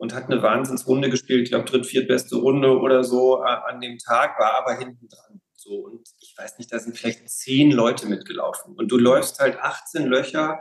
[0.00, 4.40] und hat eine Wahnsinnsrunde gespielt, ich glaube dritt, viertbeste Runde oder so an dem Tag,
[4.40, 5.42] war aber hinten dran.
[5.54, 8.74] So, und ich weiß nicht, da sind vielleicht zehn Leute mitgelaufen.
[8.74, 10.58] Und du läufst halt 18 Löcher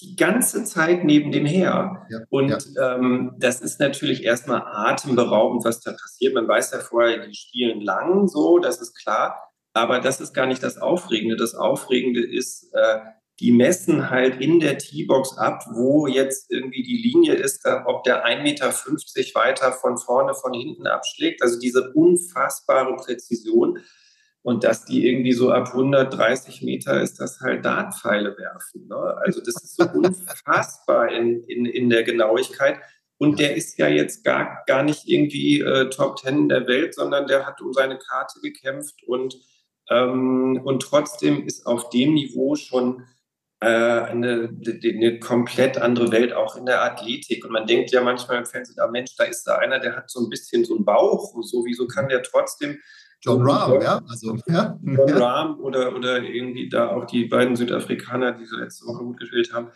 [0.00, 2.08] die ganze Zeit neben dem her.
[2.10, 2.96] Ja, und ja.
[2.96, 6.34] Ähm, das ist natürlich erstmal atemberaubend, was da passiert.
[6.34, 9.38] Man weiß ja vorher, die spielen lang, so, das ist klar.
[9.74, 11.36] Aber das ist gar nicht das Aufregende.
[11.36, 12.98] Das Aufregende ist, äh,
[13.42, 18.24] die messen halt in der T-Box ab, wo jetzt irgendwie die Linie ist, ob der
[18.24, 18.70] 1,50 Meter
[19.34, 21.42] weiter von vorne, von hinten abschlägt.
[21.42, 23.80] Also diese unfassbare Präzision.
[24.42, 28.86] Und dass die irgendwie so ab 130 Meter ist, das halt Dartpfeile werfen.
[28.86, 28.96] Ne?
[28.96, 32.78] Also das ist so unfassbar in, in, in der Genauigkeit.
[33.18, 37.26] Und der ist ja jetzt gar, gar nicht irgendwie äh, Top Ten der Welt, sondern
[37.26, 39.36] der hat um seine Karte gekämpft und,
[39.90, 43.04] ähm, und trotzdem ist auf dem Niveau schon
[43.66, 44.50] eine,
[44.84, 47.44] eine komplett andere Welt, auch in der Athletik.
[47.44, 50.10] Und man denkt ja manchmal im Fernsehen, ah Mensch, da ist da einer, der hat
[50.10, 52.78] so ein bisschen so einen Bauch, so wieso kann der trotzdem
[53.24, 54.02] John Rahm, ja.
[54.08, 54.78] Also, ja.
[54.82, 59.20] John Rahm oder, oder irgendwie da auch die beiden Südafrikaner, die so letzte Woche gut
[59.20, 59.68] gespielt haben,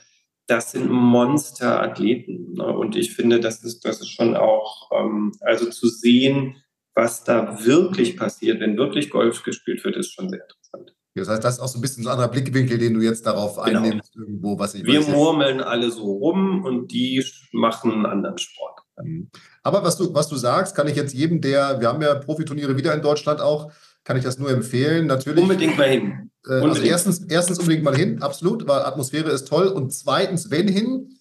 [0.49, 2.55] das sind Monsterathleten.
[2.55, 2.64] Ne?
[2.64, 6.57] Und ich finde, das ist, das ist schon auch, ähm, also zu sehen,
[6.95, 10.97] was da wirklich passiert, wenn wirklich Golf gespielt wird, ist schon sehr interessant.
[11.21, 13.27] Das heißt, das ist auch so ein bisschen so ein anderer Blickwinkel, den du jetzt
[13.27, 13.81] darauf genau.
[13.81, 18.39] einnimmst, irgendwo, was ich Wir weiß, murmeln alle so rum und die machen einen anderen
[18.39, 18.81] Sport.
[19.03, 19.31] Mhm.
[19.62, 22.77] Aber was du, was du sagst, kann ich jetzt jedem, der, wir haben ja Profiturniere
[22.77, 23.73] wieder in Deutschland auch,
[24.05, 25.07] kann ich das nur empfehlen.
[25.07, 25.43] Natürlich.
[25.43, 26.31] Unbedingt mal hin.
[26.47, 26.77] Äh, also unbedingt.
[26.77, 29.67] Also erstens, erstens unbedingt mal hin, absolut, weil Atmosphäre ist toll.
[29.67, 31.16] Und zweitens, wenn hin,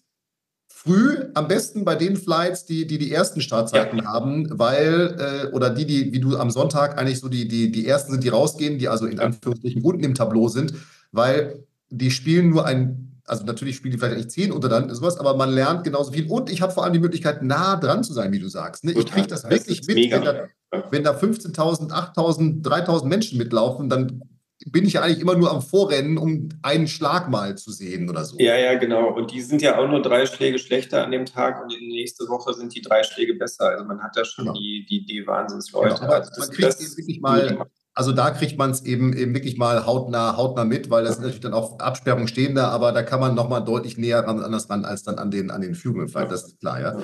[0.86, 4.04] früh, am besten bei den Flights, die die, die ersten Startzeiten ja.
[4.04, 7.86] haben, weil, äh, oder die, die, wie du am Sonntag eigentlich so die, die, die
[7.86, 10.74] ersten sind, die rausgehen, die also in Anführungsstrichen unten im Tableau sind,
[11.12, 15.18] weil die spielen nur ein, also natürlich spielen die vielleicht nicht zehn oder dann sowas,
[15.18, 18.12] aber man lernt genauso viel und ich habe vor allem die Möglichkeit, nah dran zu
[18.12, 18.84] sein, wie du sagst.
[18.84, 18.92] Ne?
[18.92, 20.48] Ich kriege das, das wirklich mit, wenn da,
[20.90, 24.22] wenn da 15.000, 8.000, 3.000 Menschen mitlaufen, dann
[24.68, 28.24] bin ich ja eigentlich immer nur am Vorrennen, um einen Schlag mal zu sehen oder
[28.24, 28.36] so.
[28.38, 29.14] Ja, ja, genau.
[29.14, 32.28] Und die sind ja auch nur drei Schläge schlechter an dem Tag und in nächste
[32.28, 33.68] Woche sind die drei Schläge besser.
[33.68, 34.58] Also man hat da schon genau.
[34.58, 36.00] die, die, die Wahnsinnsleute.
[36.00, 36.12] Genau.
[36.12, 39.86] Also man kriegt es wirklich mal, also da kriegt man es eben, eben wirklich mal
[39.86, 43.20] hautnah, hautnah mit, weil das sind natürlich dann auch Absperrungen stehen da, aber da kann
[43.20, 46.10] man nochmal deutlich näher ran, anders ran als dann an den, an den Führungen.
[46.12, 46.96] Das ist klar, ja.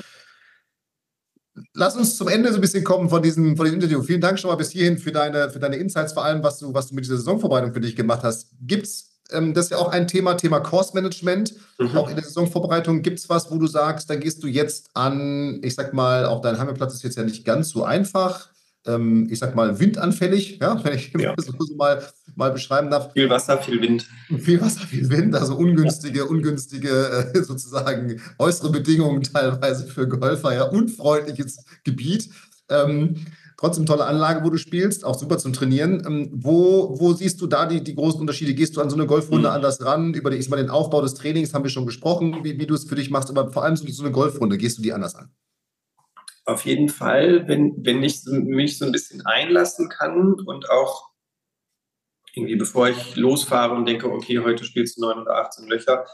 [1.74, 4.02] Lass uns zum Ende so ein bisschen kommen von diesem, von diesem Interview.
[4.02, 6.72] Vielen Dank schon mal bis hierhin für deine, für deine Insights, vor allem, was du,
[6.72, 8.48] was du mit dieser Saisonvorbereitung für dich gemacht hast.
[8.60, 11.96] Gibt es, ähm, das ist ja auch ein Thema, Thema Course Management, mhm.
[11.96, 13.02] auch in der Saisonvorbereitung.
[13.02, 16.40] Gibt es was, wo du sagst, da gehst du jetzt an, ich sag mal, auch
[16.40, 18.51] dein Heimatplatz ist jetzt ja nicht ganz so einfach
[18.86, 21.34] ähm, ich sag mal, windanfällig, ja, wenn ich ja.
[21.38, 22.02] so, so mal,
[22.34, 23.12] mal beschreiben darf.
[23.12, 24.06] Viel Wasser, viel Wind.
[24.38, 26.24] Viel Wasser, viel Wind, also ungünstige, ja.
[26.24, 32.30] ungünstige äh, sozusagen äußere Bedingungen teilweise für Golfer, ja, unfreundliches Gebiet.
[32.68, 33.16] Ähm,
[33.56, 36.02] trotzdem tolle Anlage, wo du spielst, auch super zum Trainieren.
[36.04, 38.54] Ähm, wo, wo siehst du da die, die großen Unterschiede?
[38.54, 39.54] Gehst du an so eine Golfrunde mhm.
[39.54, 40.14] anders ran?
[40.14, 42.74] Über die, ich mal, den Aufbau des Trainings haben wir schon gesprochen, wie, wie du
[42.74, 45.14] es für dich machst, aber vor allem so, so eine Golfrunde, gehst du die anders
[45.14, 45.30] an?
[46.44, 51.10] Auf jeden Fall, wenn, wenn ich mich so ein bisschen einlassen kann und auch
[52.34, 56.06] irgendwie, bevor ich losfahre und denke, okay, heute spielst du 9 oder 18 Löcher,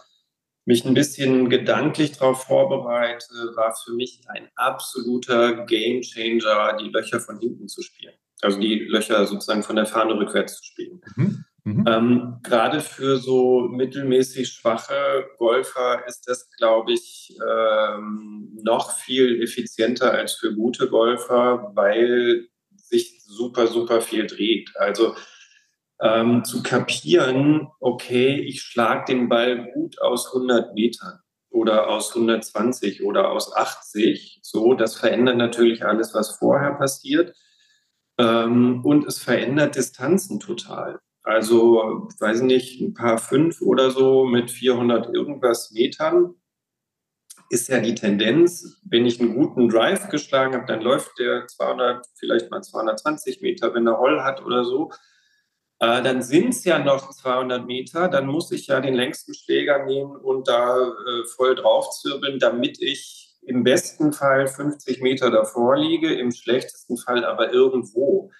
[0.64, 7.38] mich ein bisschen gedanklich darauf vorbereite, war für mich ein absoluter Gamechanger, die Löcher von
[7.38, 8.14] hinten zu spielen.
[8.42, 11.00] Also die Löcher sozusagen von der Fahne rückwärts zu spielen.
[11.16, 11.44] Mhm.
[11.68, 11.84] Mhm.
[11.86, 20.12] Ähm, Gerade für so mittelmäßig schwache Golfer ist das, glaube ich, ähm, noch viel effizienter
[20.12, 24.70] als für gute Golfer, weil sich super, super viel dreht.
[24.76, 25.14] Also
[26.00, 31.18] ähm, zu kapieren, okay, ich schlage den Ball gut aus 100 Metern
[31.50, 37.36] oder aus 120 oder aus 80, so, das verändert natürlich alles, was vorher passiert.
[38.16, 41.00] Ähm, und es verändert Distanzen total.
[41.28, 46.34] Also, weiß nicht, ein paar fünf oder so mit 400 irgendwas Metern
[47.50, 52.06] ist ja die Tendenz, wenn ich einen guten Drive geschlagen habe, dann läuft der 200,
[52.14, 54.90] vielleicht mal 220 Meter, wenn er Roll hat oder so.
[55.80, 59.84] Äh, dann sind es ja noch 200 Meter, dann muss ich ja den längsten Schläger
[59.84, 66.14] nehmen und da äh, voll draufzirbeln, damit ich im besten Fall 50 Meter davor liege,
[66.14, 68.30] im schlechtesten Fall aber irgendwo.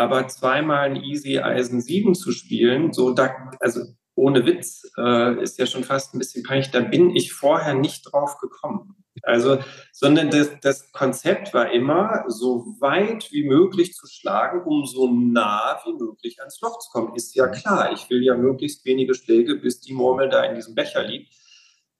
[0.00, 3.82] Aber zweimal ein Easy Eisen 7 zu spielen, so da, also
[4.14, 8.10] ohne Witz, äh, ist ja schon fast ein bisschen peinlich, da bin ich vorher nicht
[8.10, 8.96] drauf gekommen.
[9.22, 9.58] Also,
[9.92, 15.78] sondern das, das Konzept war immer, so weit wie möglich zu schlagen, um so nah
[15.84, 17.14] wie möglich ans Loch zu kommen.
[17.14, 20.74] Ist ja klar, ich will ja möglichst wenige Schläge, bis die Murmel da in diesem
[20.74, 21.34] Becher liegt.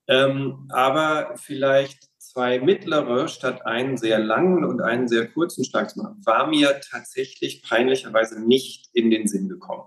[0.07, 5.99] Ähm, aber vielleicht zwei mittlere statt einen sehr langen und einen sehr kurzen Schlag zu
[5.99, 9.83] machen, war mir tatsächlich peinlicherweise nicht in den Sinn gekommen.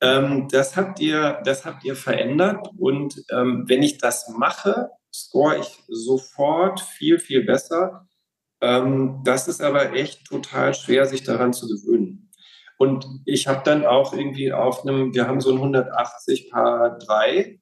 [0.00, 5.58] Ähm, das, habt ihr, das habt ihr verändert und ähm, wenn ich das mache, score
[5.58, 8.06] ich sofort viel, viel besser.
[8.60, 12.30] Ähm, das ist aber echt total schwer, sich daran zu gewöhnen.
[12.76, 17.60] Und ich habe dann auch irgendwie auf einem, wir haben so ein 180 Paar 3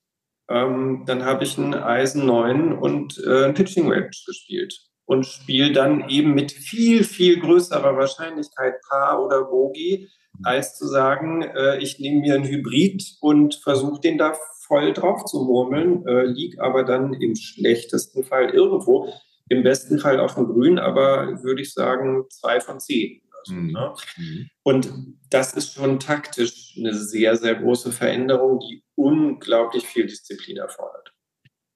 [0.49, 5.73] ähm, dann habe ich einen Eisen 9 und äh, ein Pitching Wedge gespielt und spiele
[5.73, 10.09] dann eben mit viel, viel größerer Wahrscheinlichkeit Paar oder Bogie,
[10.43, 14.35] als zu sagen, äh, ich nehme mir einen Hybrid und versuche den da
[14.67, 19.13] voll drauf zu murmeln, äh, lieg aber dann im schlechtesten Fall irgendwo,
[19.49, 23.23] im besten Fall auf dem Grün, aber würde ich sagen zwei von zehn.
[23.47, 23.73] So, mhm.
[23.73, 23.95] ne?
[24.17, 24.51] Mhm.
[24.65, 24.93] Und
[25.31, 31.13] das ist schon taktisch eine sehr, sehr große Veränderung, die unglaublich viel Disziplin erfordert.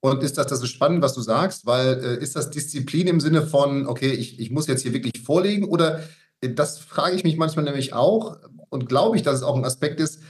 [0.03, 3.21] Und ist das, das ist spannend, was du sagst, weil äh, ist das Disziplin im
[3.21, 6.03] Sinne von, okay, ich, ich muss jetzt hier wirklich vorlegen oder
[6.41, 8.39] äh, das frage ich mich manchmal nämlich auch
[8.71, 10.23] und glaube ich, dass es auch ein Aspekt ist,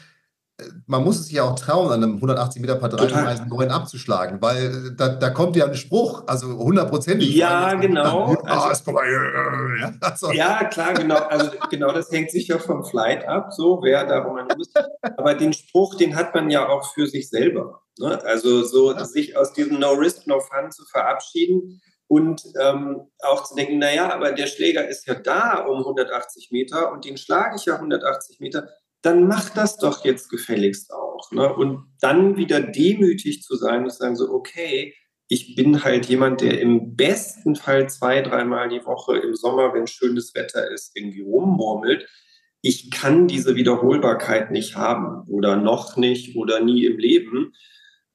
[0.86, 3.70] man muss es sich ja auch trauen, an einem 180 Meter Par 3 Eisen 9
[3.70, 7.34] abzuschlagen, weil äh, da, da kommt ja ein Spruch, also hundertprozentig.
[7.34, 8.36] Ja, genau.
[8.44, 10.32] Ah, also, ja, also.
[10.32, 11.16] ja, klar, genau.
[11.16, 14.70] Also genau, das hängt sicher vom Flight ab, so wer darum man muss.
[15.16, 17.82] Aber den Spruch, den hat man ja auch für sich selber.
[17.98, 18.22] Ne?
[18.24, 19.04] Also so ja.
[19.04, 21.80] sich aus diesem No Risk, No Fun zu verabschieden
[22.11, 26.90] und ähm, auch zu denken, naja, aber der Schläger ist ja da um 180 Meter
[26.90, 28.68] und den schlage ich ja 180 Meter
[29.03, 31.30] dann mach das doch jetzt gefälligst auch.
[31.32, 31.53] Ne?
[31.55, 34.94] Und dann wieder demütig zu sein und zu sagen so, okay,
[35.28, 39.86] ich bin halt jemand, der im besten Fall zwei, dreimal die Woche im Sommer, wenn
[39.86, 42.09] schönes Wetter ist, irgendwie rummurmelt.
[42.62, 47.53] Ich kann diese Wiederholbarkeit nicht haben oder noch nicht oder nie im Leben.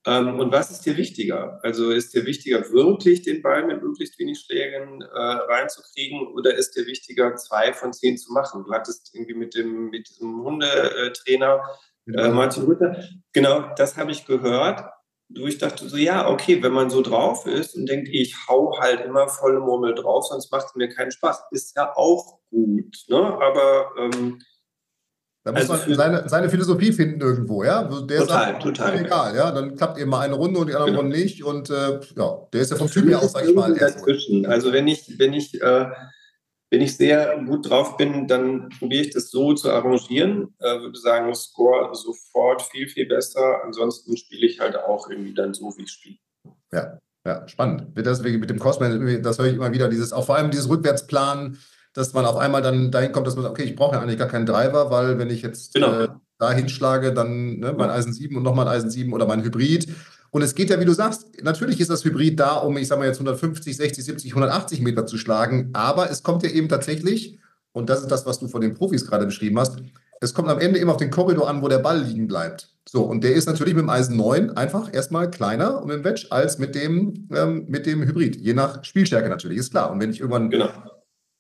[0.06, 1.60] Ähm, und was ist dir wichtiger?
[1.64, 6.76] Also ist dir wichtiger, wirklich den Ball mit möglichst wenig Schlägen äh, reinzukriegen oder ist
[6.76, 8.64] dir wichtiger, zwei von zehn zu machen?
[8.66, 11.62] Du hattest irgendwie mit dem mit diesem Hundetrainer
[12.08, 12.96] äh, Martin Rütter,
[13.34, 14.84] genau, das habe ich gehört.
[15.28, 18.78] Wo ich dachte so, ja, okay, wenn man so drauf ist und denkt, ich hau
[18.80, 22.96] halt immer volle Murmel drauf, sonst macht es mir keinen Spaß, ist ja auch gut.
[23.08, 23.18] Ne?
[23.18, 24.40] Aber ähm,
[25.46, 27.84] Da muss also man seine, seine Philosophie finden irgendwo, ja.
[27.84, 29.00] Der total, sagt, total.
[29.00, 29.52] Egal, ja.
[29.52, 31.02] Dann klappt eben mal eine Runde und die andere genau.
[31.02, 31.44] Runde nicht.
[31.44, 33.76] Und äh, ja, der ist ja vom Typ her auch, sag ich mal.
[33.76, 34.48] Dazwischen.
[34.48, 35.86] Also wenn ich, wenn ich, äh,
[36.72, 40.56] wenn ich sehr gut drauf bin, dann probiere ich das so zu arrangieren.
[40.58, 43.64] Äh, würde sagen, Score sofort viel, viel besser.
[43.64, 46.16] Ansonsten spiele ich halt auch irgendwie dann so, wie ich spiele.
[46.74, 47.90] Ja, ja, spannend.
[47.94, 51.60] Das mit dem Cosman, das höre ich immer wieder, dieses, auch vor allem dieses Rückwärtsplanen
[51.96, 54.20] dass man auf einmal dann dahin kommt, dass man sagt, okay, ich brauche ja eigentlich
[54.20, 56.02] gar keinen Driver, weil wenn ich jetzt genau.
[56.02, 59.44] äh, da hinschlage, dann ne, mein Eisen 7 und nochmal ein Eisen 7 oder mein
[59.44, 59.88] Hybrid.
[60.30, 63.00] Und es geht ja, wie du sagst, natürlich ist das Hybrid da, um, ich sage
[63.00, 67.40] mal jetzt 150, 60, 70, 180 Meter zu schlagen, aber es kommt ja eben tatsächlich,
[67.72, 69.78] und das ist das, was du von den Profis gerade beschrieben hast,
[70.20, 72.70] es kommt am Ende immer auf den Korridor an, wo der Ball liegen bleibt.
[72.88, 76.04] So, und der ist natürlich mit dem Eisen 9 einfach erstmal kleiner und mit dem
[76.04, 78.36] Wedge als mit dem, ähm, mit dem Hybrid.
[78.36, 79.92] Je nach Spielstärke natürlich, ist klar.
[79.92, 80.70] Und wenn ich irgendwann genau.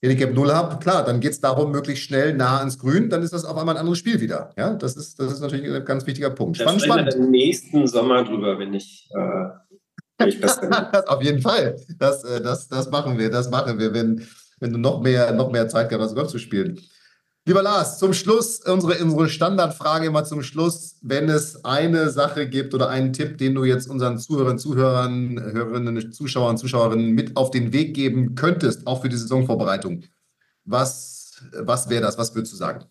[0.10, 3.34] Handicap 0 habe, klar, dann geht es darum, möglichst schnell nah ans Grün, dann ist
[3.34, 4.51] das auf einmal ein anderes Spiel wieder.
[4.58, 6.58] Ja, das ist, das ist natürlich ein ganz wichtiger Punkt.
[6.58, 7.16] Spannend, da spannend.
[7.16, 9.49] im nächsten Sommer drüber, wenn ich, äh,
[10.18, 10.60] wenn ich das
[11.08, 11.78] Auf jeden Fall.
[11.97, 14.26] Das, äh, das, das machen wir, das machen wir, wenn,
[14.60, 16.80] wenn du noch mehr, noch mehr Zeit gehabt hast, Golf zu spielen.
[17.48, 22.74] Lieber Lars, zum Schluss, unsere, unsere Standardfrage immer zum Schluss, wenn es eine Sache gibt
[22.74, 27.72] oder einen Tipp, den du jetzt unseren Zuhörern, Zuhörern, Hörerinnen, Zuschauern, Zuschauerinnen mit auf den
[27.72, 30.06] Weg geben könntest, auch für die Saisonvorbereitung,
[30.64, 32.18] was, was wäre das?
[32.18, 32.86] Was würdest du sagen?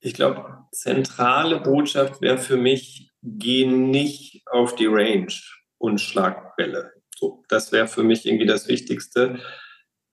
[0.00, 5.32] Ich glaube, zentrale Botschaft wäre für mich, geh nicht auf die Range
[5.76, 6.92] und schlag Bälle.
[7.14, 9.38] So, das wäre für mich irgendwie das Wichtigste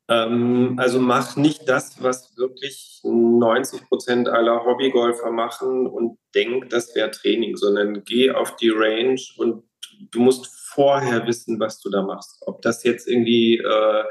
[0.09, 7.11] also mach nicht das, was wirklich 90 Prozent aller Hobbygolfer machen und denk, das wäre
[7.11, 9.63] Training, sondern geh auf die Range und
[10.11, 12.41] du musst vorher wissen, was du da machst.
[12.47, 14.03] Ob das jetzt irgendwie äh,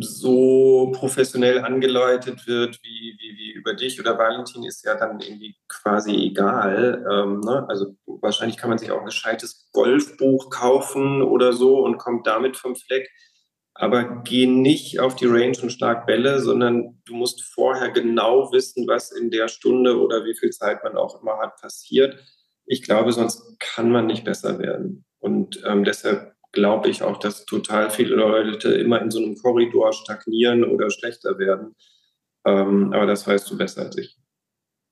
[0.00, 5.54] so professionell angeläutet wird wie, wie, wie über dich oder Valentin, ist ja dann irgendwie
[5.68, 7.06] quasi egal.
[7.08, 7.66] Ähm, ne?
[7.68, 12.56] Also wahrscheinlich kann man sich auch ein gescheites Golfbuch kaufen oder so und kommt damit
[12.56, 13.08] vom Fleck
[13.80, 18.86] aber geh nicht auf die Range und schlag Bälle, sondern du musst vorher genau wissen,
[18.86, 22.22] was in der Stunde oder wie viel Zeit man auch immer hat passiert.
[22.66, 25.06] Ich glaube, sonst kann man nicht besser werden.
[25.18, 29.94] Und ähm, deshalb glaube ich auch, dass total viele Leute immer in so einem Korridor
[29.94, 31.74] stagnieren oder schlechter werden.
[32.44, 34.18] Ähm, aber das weißt du besser als ich.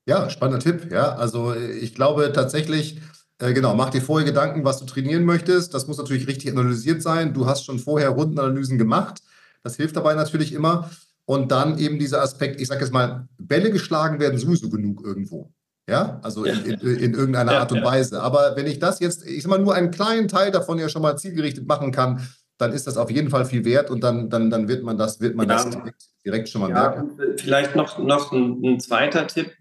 [0.07, 0.91] Ja, spannender Tipp.
[0.91, 3.01] Ja, also ich glaube tatsächlich,
[3.39, 5.73] äh, genau, mach dir vorher Gedanken, was du trainieren möchtest.
[5.75, 7.35] Das muss natürlich richtig analysiert sein.
[7.35, 9.21] Du hast schon vorher Rundenanalysen gemacht.
[9.63, 10.91] Das hilft dabei natürlich immer.
[11.25, 15.53] Und dann eben dieser Aspekt, ich sage jetzt mal, Bälle geschlagen werden sowieso genug irgendwo.
[15.89, 17.85] Ja, also in, in, in irgendeiner ja, Art und ja.
[17.85, 18.21] Weise.
[18.21, 21.01] Aber wenn ich das jetzt, ich sag mal, nur einen kleinen Teil davon ja schon
[21.01, 22.29] mal zielgerichtet machen kann,
[22.59, 25.21] dann ist das auf jeden Fall viel wert und dann, dann, dann wird man das,
[25.21, 25.55] wird man ja.
[25.55, 27.11] das direkt, direkt, schon mal merken.
[27.37, 29.53] Vielleicht noch, noch ein, ein zweiter Tipp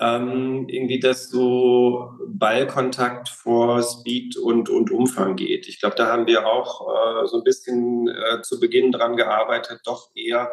[0.00, 5.66] ähm, irgendwie, dass so Ballkontakt vor Speed und, und Umfang geht.
[5.66, 9.80] Ich glaube, da haben wir auch äh, so ein bisschen äh, zu Beginn dran gearbeitet,
[9.84, 10.52] doch eher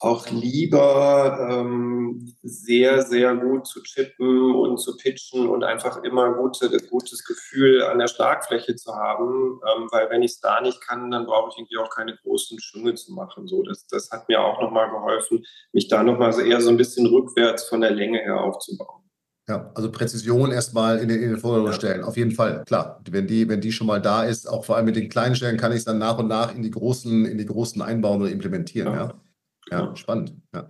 [0.00, 6.68] auch lieber ähm, sehr, sehr gut zu chippen und zu pitchen und einfach immer gute,
[6.90, 11.10] gutes Gefühl an der Schlagfläche zu haben, ähm, weil wenn ich es da nicht kann,
[11.10, 13.46] dann brauche ich irgendwie auch keine großen Schwünge zu machen.
[13.46, 16.76] So, das, das hat mir auch nochmal geholfen, mich da nochmal so eher so ein
[16.76, 19.04] bisschen rückwärts von der Länge her aufzubauen.
[19.46, 23.02] Ja, also Präzision erstmal in den, in den Vordergrund stellen, auf jeden Fall, klar.
[23.10, 25.58] Wenn die, wenn die schon mal da ist, auch vor allem mit den kleinen Stellen,
[25.58, 28.30] kann ich es dann nach und nach in die großen, in die großen einbauen oder
[28.30, 28.94] implementieren.
[28.94, 29.04] Ja.
[29.08, 29.23] ja.
[29.70, 30.34] Ja, spannend.
[30.54, 30.66] Ja.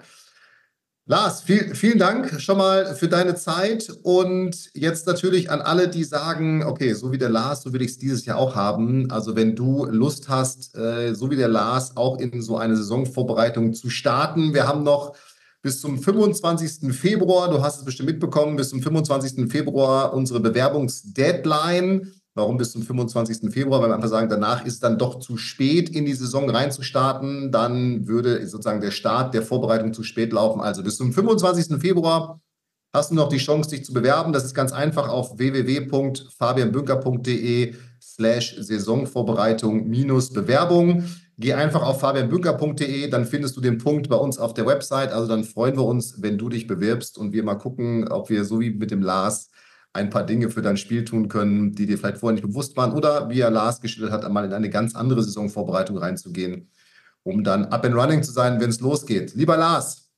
[1.07, 6.03] Lars, viel, vielen Dank schon mal für deine Zeit und jetzt natürlich an alle, die
[6.03, 9.11] sagen, okay, so wie der Lars, so will ich es dieses Jahr auch haben.
[9.11, 13.75] Also wenn du Lust hast, äh, so wie der Lars, auch in so eine Saisonvorbereitung
[13.75, 14.55] zu starten.
[14.55, 15.15] Wir haben noch
[15.61, 16.95] bis zum 25.
[16.95, 19.51] Februar, du hast es bestimmt mitbekommen, bis zum 25.
[19.53, 22.15] Februar unsere Bewerbungsdeadline.
[22.37, 23.53] Warum bis zum 25.
[23.53, 23.81] Februar?
[23.81, 27.53] Weil wir einfach sagen, danach ist dann doch zu spät, in die Saison reinzustarten.
[27.53, 30.61] Dann würde sozusagen der Start der Vorbereitung zu spät laufen.
[30.61, 31.81] Also bis zum 25.
[31.81, 32.41] Februar
[32.93, 34.33] hast du noch die Chance, dich zu bewerben.
[34.33, 41.05] Das ist ganz einfach auf www.fabianbünker.de slash Saisonvorbereitung minus Bewerbung.
[41.37, 45.13] Geh einfach auf fabianbünker.de, dann findest du den Punkt bei uns auf der Website.
[45.13, 48.45] Also dann freuen wir uns, wenn du dich bewirbst und wir mal gucken, ob wir
[48.45, 49.51] so wie mit dem Lars
[49.95, 52.93] ein paar Dinge für dein Spiel tun können, die dir vielleicht vorher nicht bewusst waren
[52.93, 56.69] oder wie er Lars geschildert hat, einmal in eine ganz andere Saisonvorbereitung reinzugehen,
[57.23, 59.35] um dann up and running zu sein, wenn es losgeht.
[59.35, 60.11] Lieber Lars,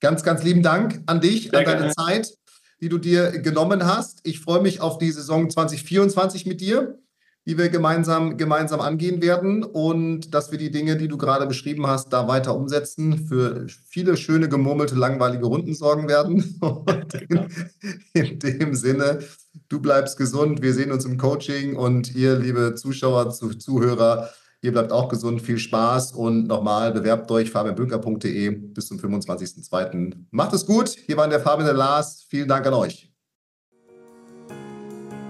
[0.00, 1.94] ganz, ganz lieben Dank an dich, Sehr an deine gerne.
[1.94, 2.34] Zeit,
[2.80, 4.20] die du dir genommen hast.
[4.24, 6.98] Ich freue mich auf die Saison 2024 mit dir.
[7.46, 11.86] Die wir gemeinsam, gemeinsam angehen werden und dass wir die Dinge, die du gerade beschrieben
[11.86, 16.58] hast, da weiter umsetzen, für viele schöne, gemurmelte, langweilige Runden sorgen werden.
[16.60, 17.46] Und in,
[18.14, 19.20] in dem Sinne,
[19.68, 21.76] du bleibst gesund, wir sehen uns im Coaching.
[21.76, 24.30] Und ihr, liebe Zuschauer, Zuhörer,
[24.60, 26.12] ihr bleibt auch gesund, viel Spaß.
[26.12, 30.14] Und nochmal bewerbt euch fabianbünker.de bis zum 25.02.
[30.30, 33.15] Macht es gut, hier war der Fabian der Lars, vielen Dank an euch.